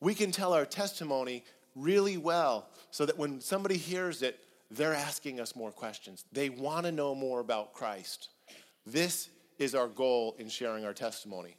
We 0.00 0.14
can 0.14 0.30
tell 0.30 0.52
our 0.52 0.66
testimony 0.66 1.44
really 1.74 2.16
well 2.16 2.68
so 2.90 3.06
that 3.06 3.18
when 3.18 3.40
somebody 3.40 3.76
hears 3.76 4.22
it, 4.22 4.38
they're 4.70 4.94
asking 4.94 5.40
us 5.40 5.54
more 5.54 5.70
questions. 5.70 6.24
They 6.32 6.48
want 6.48 6.86
to 6.86 6.92
know 6.92 7.14
more 7.14 7.40
about 7.40 7.72
Christ. 7.72 8.30
This 8.84 9.28
is 9.58 9.74
our 9.74 9.88
goal 9.88 10.34
in 10.38 10.48
sharing 10.48 10.84
our 10.84 10.92
testimony. 10.92 11.56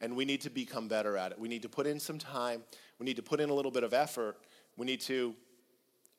And 0.00 0.16
we 0.16 0.24
need 0.24 0.42
to 0.42 0.50
become 0.50 0.88
better 0.88 1.16
at 1.16 1.32
it. 1.32 1.38
We 1.38 1.48
need 1.48 1.62
to 1.62 1.68
put 1.68 1.86
in 1.86 1.98
some 2.00 2.18
time. 2.18 2.62
We 2.98 3.04
need 3.06 3.16
to 3.16 3.22
put 3.22 3.40
in 3.40 3.50
a 3.50 3.54
little 3.54 3.70
bit 3.70 3.82
of 3.82 3.94
effort. 3.94 4.36
We 4.76 4.84
need 4.86 5.00
to, 5.02 5.34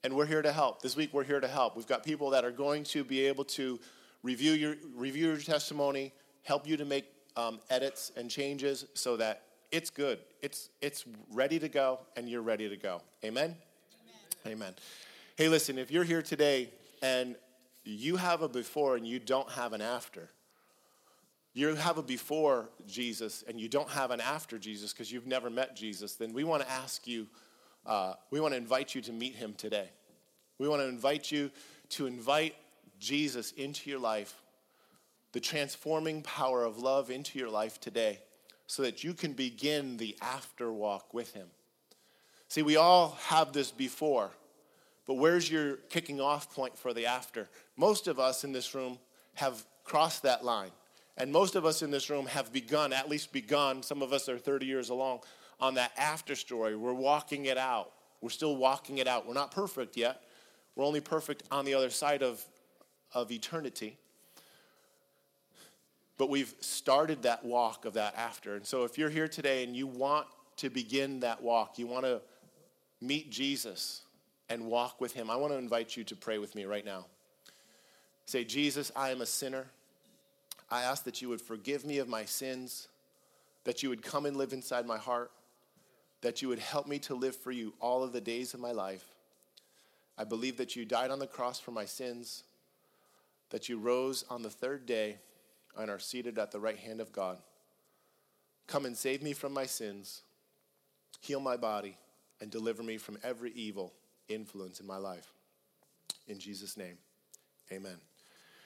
and 0.04 0.16
we're 0.16 0.26
here 0.26 0.42
to 0.42 0.52
help. 0.52 0.82
This 0.82 0.96
week, 0.96 1.14
we're 1.14 1.24
here 1.24 1.40
to 1.40 1.48
help. 1.48 1.76
We've 1.76 1.88
got 1.88 2.04
people 2.04 2.32
that 2.32 2.44
are 2.44 2.52
going 2.52 2.84
to 2.86 3.04
be 3.04 3.26
able 3.28 3.44
to 3.46 3.80
review 4.24 4.54
your, 4.54 4.76
review 4.96 5.28
your 5.28 5.38
testimony, 5.38 6.12
help 6.44 6.68
you 6.68 6.78
to 6.78 6.86
make 6.86 7.06
um, 7.36 7.60
edits 7.70 8.12
and 8.16 8.30
changes 8.32 8.86
so 8.96 9.16
that 9.18 9.44
it's 9.72 9.90
good. 9.90 10.20
It's, 10.42 10.70
it's 10.82 11.06
ready 11.32 11.60
to 11.60 11.70
go, 11.70 12.00
and 12.16 12.28
you're 12.28 12.42
ready 12.42 12.68
to 12.70 12.78
go. 12.78 13.02
Amen? 13.24 13.56
Amen. 14.46 14.56
Amen. 14.56 14.74
Hey, 15.38 15.50
listen, 15.50 15.78
if 15.78 15.92
you're 15.92 16.04
here 16.04 16.24
today 16.24 16.72
and 17.04 17.36
you 17.84 18.16
have 18.16 18.42
a 18.42 18.50
before 18.50 18.96
and 18.96 19.06
you 19.06 19.20
don't 19.20 19.52
have 19.52 19.72
an 19.74 19.82
after, 19.82 20.32
you 21.54 21.76
have 21.76 22.00
a 22.00 22.02
before 22.02 22.70
Jesus 22.88 23.44
and 23.48 23.62
you 23.62 23.70
don't 23.70 23.90
have 23.90 24.10
an 24.10 24.20
after 24.20 24.58
Jesus 24.58 24.94
because 24.94 25.12
you've 25.12 25.28
never 25.28 25.52
met 25.52 25.76
Jesus, 25.76 26.16
then 26.16 26.34
we 26.34 26.44
want 26.44 26.64
to 26.64 26.72
ask 26.72 27.06
you, 27.06 27.28
uh, 27.86 28.16
we 28.32 28.40
want 28.40 28.56
to 28.56 28.58
invite 28.58 28.96
you 28.96 29.02
to 29.02 29.14
meet 29.14 29.36
him 29.36 29.54
today. 29.54 29.92
We 30.58 30.68
want 30.68 30.82
to 30.82 30.88
invite 30.88 31.32
you 31.32 31.52
to 31.90 32.08
invite 32.08 32.56
Jesus 33.00 33.52
into 33.52 33.92
your 33.92 34.00
life, 34.00 34.42
the 35.34 35.40
transforming 35.40 36.24
power 36.24 36.64
of 36.64 36.80
love 36.80 37.12
into 37.12 37.38
your 37.38 37.52
life 37.52 37.80
today, 37.80 38.22
so 38.66 38.82
that 38.82 39.04
you 39.04 39.14
can 39.14 39.34
begin 39.34 39.98
the 39.98 40.18
after 40.20 40.74
walk 40.74 41.14
with 41.14 41.36
him. 41.36 41.50
See, 42.48 42.64
we 42.64 42.76
all 42.76 43.20
have 43.28 43.54
this 43.54 43.70
before. 43.70 44.32
But 45.08 45.16
where's 45.16 45.50
your 45.50 45.78
kicking 45.90 46.20
off 46.20 46.54
point 46.54 46.78
for 46.78 46.94
the 46.94 47.06
after? 47.06 47.50
Most 47.78 48.08
of 48.08 48.20
us 48.20 48.44
in 48.44 48.52
this 48.52 48.76
room 48.76 49.00
have 49.36 49.66
crossed 49.86 50.24
that 50.24 50.44
line. 50.44 50.72
And 51.18 51.32
most 51.32 51.56
of 51.56 51.66
us 51.66 51.82
in 51.82 51.90
this 51.90 52.10
room 52.10 52.28
have 52.28 52.54
begun, 52.54 52.94
at 52.94 53.10
least 53.10 53.32
begun, 53.32 53.82
some 53.82 54.02
of 54.02 54.14
us 54.14 54.30
are 54.30 54.38
30 54.38 54.66
years 54.66 54.90
along, 54.90 55.22
on 55.60 55.74
that 55.76 55.92
after 55.98 56.36
story. 56.36 56.76
We're 56.76 56.94
walking 56.94 57.46
it 57.46 57.58
out. 57.58 57.92
We're 58.22 58.30
still 58.30 58.56
walking 58.56 59.00
it 59.00 59.08
out. 59.08 59.28
We're 59.28 59.34
not 59.34 59.52
perfect 59.52 59.98
yet. 59.98 60.22
We're 60.76 60.86
only 60.86 61.02
perfect 61.02 61.44
on 61.50 61.66
the 61.66 61.74
other 61.74 61.90
side 61.90 62.22
of, 62.22 62.44
of 63.14 63.32
eternity. 63.32 63.98
But 66.18 66.30
we've 66.30 66.54
started 66.60 67.24
that 67.24 67.46
walk 67.46 67.86
of 67.86 67.94
that 67.94 68.16
after. 68.16 68.56
And 68.56 68.66
so 68.66 68.84
if 68.84 68.98
you're 68.98 69.10
here 69.10 69.28
today 69.28 69.64
and 69.64 69.76
you 69.76 69.88
want 69.88 70.28
to 70.58 70.70
begin 70.70 71.22
that 71.22 71.42
walk, 71.42 71.80
you 71.80 71.88
want 71.88 72.06
to 72.06 72.22
meet 73.02 73.32
Jesus, 73.32 74.02
and 74.50 74.68
walk 74.68 75.02
with 75.02 75.14
Him, 75.14 75.30
I 75.30 75.36
want 75.36 75.54
to 75.54 75.60
invite 75.60 75.98
you 75.98 76.04
to 76.06 76.16
pray 76.16 76.38
with 76.38 76.56
me 76.56 76.66
right 76.66 76.86
now. 76.86 77.06
Say, 78.26 78.44
Jesus, 78.44 78.92
I 78.96 79.12
am 79.12 79.22
a 79.22 79.26
sinner. 79.26 79.68
I 80.70 80.82
ask 80.84 81.04
that 81.06 81.22
you 81.22 81.30
would 81.30 81.42
forgive 81.42 81.86
me 81.86 82.00
of 82.00 82.10
my 82.10 82.26
sins, 82.26 82.88
that 83.64 83.84
you 83.84 83.90
would 83.90 84.02
come 84.02 84.26
and 84.26 84.36
live 84.36 84.54
inside 84.54 84.86
my 84.86 84.98
heart, 84.98 85.32
that 86.22 86.42
you 86.42 86.50
would 86.50 86.60
help 86.60 86.88
me 86.88 87.00
to 87.00 87.16
live 87.16 87.36
for 87.36 87.52
you 87.52 87.74
all 87.80 88.04
of 88.04 88.12
the 88.12 88.22
days 88.22 88.54
of 88.54 88.60
my 88.60 88.72
life. 88.72 89.06
I 90.18 90.24
believe 90.24 90.58
that 90.58 90.76
you 90.76 90.84
died 90.84 91.12
on 91.12 91.20
the 91.20 91.28
cross 91.28 91.60
for 91.60 91.72
my 91.72 91.86
sins, 91.86 92.44
that 93.50 93.70
you 93.70 93.78
rose 93.78 94.26
on 94.30 94.42
the 94.42 94.50
third 94.50 94.86
day 94.86 95.20
and 95.78 95.90
are 95.90 96.00
seated 96.00 96.38
at 96.40 96.52
the 96.52 96.60
right 96.60 96.78
hand 96.78 97.00
of 97.00 97.12
God. 97.12 97.38
Come 98.66 98.86
and 98.86 98.98
save 98.98 99.22
me 99.22 99.32
from 99.34 99.54
my 99.54 99.66
sins, 99.66 100.24
heal 101.22 101.40
my 101.40 101.56
body, 101.56 101.98
and 102.42 102.52
deliver 102.52 102.84
me 102.84 102.98
from 102.98 103.18
every 103.24 103.52
evil 103.52 103.94
influence 104.30 104.80
in 104.80 104.88
my 104.88 104.98
life. 104.98 105.32
In 106.28 106.40
Jesus' 106.40 106.78
name, 106.78 106.98
amen. 107.72 107.98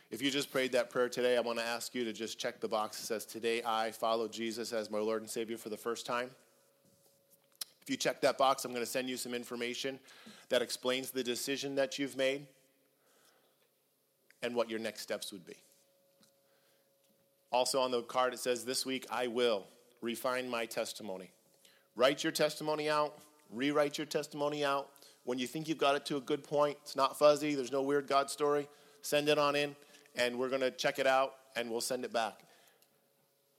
If 0.09 0.21
you 0.21 0.29
just 0.29 0.51
prayed 0.51 0.73
that 0.73 0.89
prayer 0.89 1.07
today, 1.07 1.37
I 1.37 1.39
want 1.39 1.57
to 1.59 1.65
ask 1.65 1.95
you 1.95 2.03
to 2.03 2.11
just 2.11 2.37
check 2.37 2.59
the 2.59 2.67
box 2.67 2.99
that 2.99 3.05
says, 3.05 3.25
Today 3.25 3.61
I 3.65 3.91
follow 3.91 4.27
Jesus 4.27 4.73
as 4.73 4.91
my 4.91 4.99
Lord 4.99 5.21
and 5.21 5.29
Savior 5.29 5.57
for 5.57 5.69
the 5.69 5.77
first 5.77 6.05
time. 6.05 6.29
If 7.81 7.89
you 7.89 7.95
check 7.95 8.21
that 8.21 8.37
box, 8.37 8.65
I'm 8.65 8.71
going 8.71 8.83
to 8.83 8.91
send 8.91 9.09
you 9.09 9.17
some 9.17 9.33
information 9.33 9.99
that 10.49 10.61
explains 10.61 11.11
the 11.11 11.23
decision 11.23 11.75
that 11.75 11.97
you've 11.97 12.17
made 12.17 12.45
and 14.43 14.53
what 14.53 14.69
your 14.69 14.79
next 14.79 15.01
steps 15.01 15.31
would 15.31 15.45
be. 15.45 15.55
Also 17.51 17.79
on 17.79 17.91
the 17.91 18.01
card, 18.01 18.33
it 18.33 18.39
says, 18.39 18.65
This 18.65 18.85
week 18.85 19.05
I 19.09 19.27
will 19.27 19.65
refine 20.01 20.49
my 20.49 20.65
testimony. 20.65 21.31
Write 21.95 22.23
your 22.23 22.31
testimony 22.31 22.89
out, 22.89 23.17
rewrite 23.49 23.97
your 23.97 24.07
testimony 24.07 24.63
out, 24.65 24.89
when 25.23 25.37
you 25.37 25.47
think 25.47 25.67
you've 25.67 25.77
got 25.77 25.95
it 25.95 26.05
to 26.07 26.17
a 26.17 26.21
good 26.21 26.43
point, 26.43 26.77
it's 26.81 26.95
not 26.95 27.17
fuzzy, 27.17 27.55
there's 27.55 27.71
no 27.71 27.81
weird 27.81 28.07
God 28.07 28.29
story, 28.29 28.67
send 29.01 29.29
it 29.29 29.37
on 29.37 29.55
in, 29.55 29.75
and 30.15 30.37
we're 30.37 30.49
going 30.49 30.61
to 30.61 30.71
check 30.71 30.99
it 30.99 31.07
out 31.07 31.33
and 31.55 31.69
we'll 31.69 31.81
send 31.81 32.05
it 32.05 32.13
back. 32.13 32.43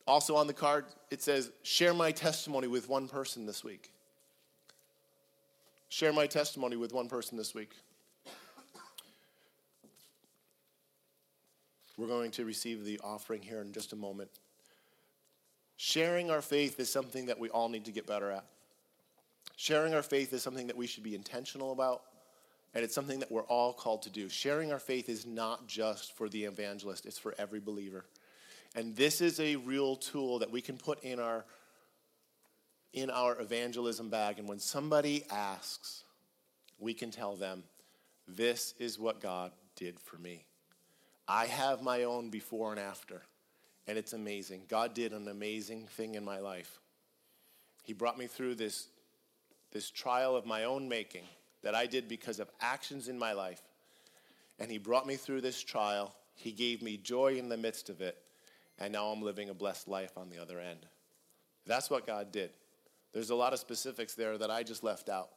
Also 0.07 0.35
on 0.35 0.47
the 0.47 0.53
card, 0.53 0.87
it 1.11 1.23
says, 1.23 1.53
Share 1.63 1.95
my 1.95 2.11
testimony 2.11 2.67
with 2.67 2.89
one 2.89 3.09
person 3.09 3.47
this 3.47 3.63
week. 3.63 3.93
Share 5.89 6.13
my 6.13 6.27
testimony 6.27 6.77
with 6.77 6.93
one 6.93 7.09
person 7.09 7.37
this 7.37 7.55
week. 7.55 7.75
We're 11.97 12.07
going 12.07 12.31
to 12.33 12.45
receive 12.45 12.85
the 12.85 12.99
offering 13.05 13.43
here 13.43 13.61
in 13.61 13.73
just 13.73 13.93
a 13.93 13.97
moment. 13.97 14.31
Sharing 15.77 16.31
our 16.31 16.43
faith 16.43 16.81
is 16.81 16.91
something 16.91 17.27
that 17.27 17.39
we 17.39 17.49
all 17.51 17.69
need 17.69 17.85
to 17.85 17.93
get 17.93 18.07
better 18.07 18.31
at. 18.31 18.45
Sharing 19.63 19.95
our 19.95 20.03
faith 20.03 20.33
is 20.33 20.43
something 20.43 20.67
that 20.67 20.77
we 20.77 20.89
should 20.89 21.05
be 21.05 21.15
intentional 21.15 21.71
about, 21.71 22.03
and 22.75 22.83
it's 22.83 22.97
something 22.97 23.21
that 23.21 23.31
we're 23.31 23.45
all 23.45 23.73
called 23.73 24.03
to 24.03 24.11
do. 24.11 24.29
Sharing 24.29 24.73
our 24.73 24.81
faith 24.81 25.09
is 25.09 25.25
not 25.25 25.69
just 25.69 26.17
for 26.17 26.29
the 26.29 26.43
evangelist, 26.47 27.07
it's 27.07 27.17
for 27.17 27.33
every 27.39 27.61
believer. 27.61 28.05
And 28.75 28.97
this 28.97 29.21
is 29.21 29.39
a 29.39 29.55
real 29.55 29.95
tool 29.95 30.41
that 30.41 30.51
we 30.51 30.61
can 30.63 30.77
put 30.77 31.05
in 31.05 31.21
our 31.21 31.45
in 32.93 33.09
our 33.09 33.41
evangelism 33.41 34.11
bag 34.11 34.41
and 34.41 34.49
when 34.49 34.59
somebody 34.59 35.23
asks, 35.31 36.03
we 36.81 36.93
can 36.93 37.13
tell 37.13 37.37
them, 37.37 37.63
this 38.27 38.75
is 38.81 38.99
what 38.99 39.21
God 39.21 39.53
did 39.77 40.01
for 40.01 40.19
me. 40.19 40.45
I 41.29 41.47
have 41.47 41.83
my 41.83 42.03
own 42.03 42.31
before 42.31 42.73
and 42.73 42.81
after, 42.81 43.23
and 43.87 43.97
it's 43.97 44.13
amazing. 44.13 44.63
God 44.69 44.93
did 44.93 45.13
an 45.13 45.29
amazing 45.29 45.87
thing 45.87 46.17
in 46.17 46.25
my 46.25 46.41
life. 46.41 46.81
He 47.85 47.93
brought 47.93 48.19
me 48.19 48.27
through 48.27 48.57
this 48.57 48.89
this 49.73 49.91
trial 49.91 50.37
of 50.37 50.47
my 50.47 50.65
own 50.65 50.89
making 50.89 51.25
that 51.63 51.75
I 51.75 51.87
did 51.87 52.09
because 52.09 52.39
of 52.41 52.51
actions 52.61 53.09
in 53.09 53.19
my 53.19 53.33
life. 53.33 53.63
And 54.59 54.71
He 54.71 54.79
brought 54.79 55.07
me 55.07 55.17
through 55.17 55.41
this 55.41 55.63
trial. 55.63 56.15
He 56.35 56.53
gave 56.53 56.83
me 56.83 56.97
joy 56.97 57.37
in 57.37 57.49
the 57.49 57.57
midst 57.57 57.89
of 57.89 58.01
it. 58.01 58.17
And 58.79 58.93
now 58.93 59.07
I'm 59.07 59.23
living 59.23 59.49
a 59.49 59.55
blessed 59.55 59.89
life 59.89 60.17
on 60.17 60.31
the 60.31 60.41
other 60.41 60.61
end. 60.61 60.87
That's 61.67 61.91
what 61.91 62.07
God 62.07 62.33
did. 62.33 62.51
There's 63.13 63.31
a 63.31 63.35
lot 63.35 63.53
of 63.53 63.59
specifics 63.59 64.15
there 64.15 64.39
that 64.39 64.51
I 64.51 64.63
just 64.63 64.83
left 64.83 65.09
out. 65.09 65.29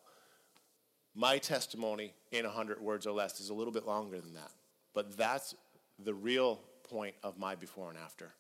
My 1.14 1.38
testimony 1.38 2.14
in 2.32 2.46
100 2.46 2.82
words 2.82 3.06
or 3.06 3.12
less 3.12 3.40
is 3.40 3.50
a 3.50 3.54
little 3.54 3.74
bit 3.74 3.86
longer 3.86 4.20
than 4.20 4.34
that. 4.34 4.52
But 4.94 5.18
that's 5.18 5.56
the 6.04 6.14
real 6.14 6.60
point 6.90 7.16
of 7.24 7.38
my 7.38 7.56
before 7.56 7.90
and 7.90 7.98
after. 7.98 8.32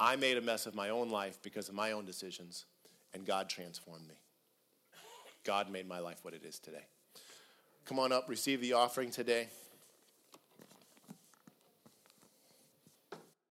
I 0.00 0.16
made 0.16 0.36
a 0.36 0.40
mess 0.40 0.66
of 0.66 0.74
my 0.74 0.90
own 0.90 1.10
life 1.10 1.38
because 1.42 1.68
of 1.68 1.74
my 1.74 1.92
own 1.92 2.04
decisions, 2.04 2.66
and 3.14 3.26
God 3.26 3.48
transformed 3.48 4.06
me. 4.06 4.14
God 5.48 5.70
made 5.70 5.88
my 5.88 5.98
life 5.98 6.18
what 6.20 6.34
it 6.34 6.44
is 6.44 6.58
today. 6.58 6.84
Come 7.86 7.98
on 7.98 8.12
up, 8.12 8.28
receive 8.28 8.60
the 8.60 8.74
offering 8.74 9.10
today. 9.10 9.48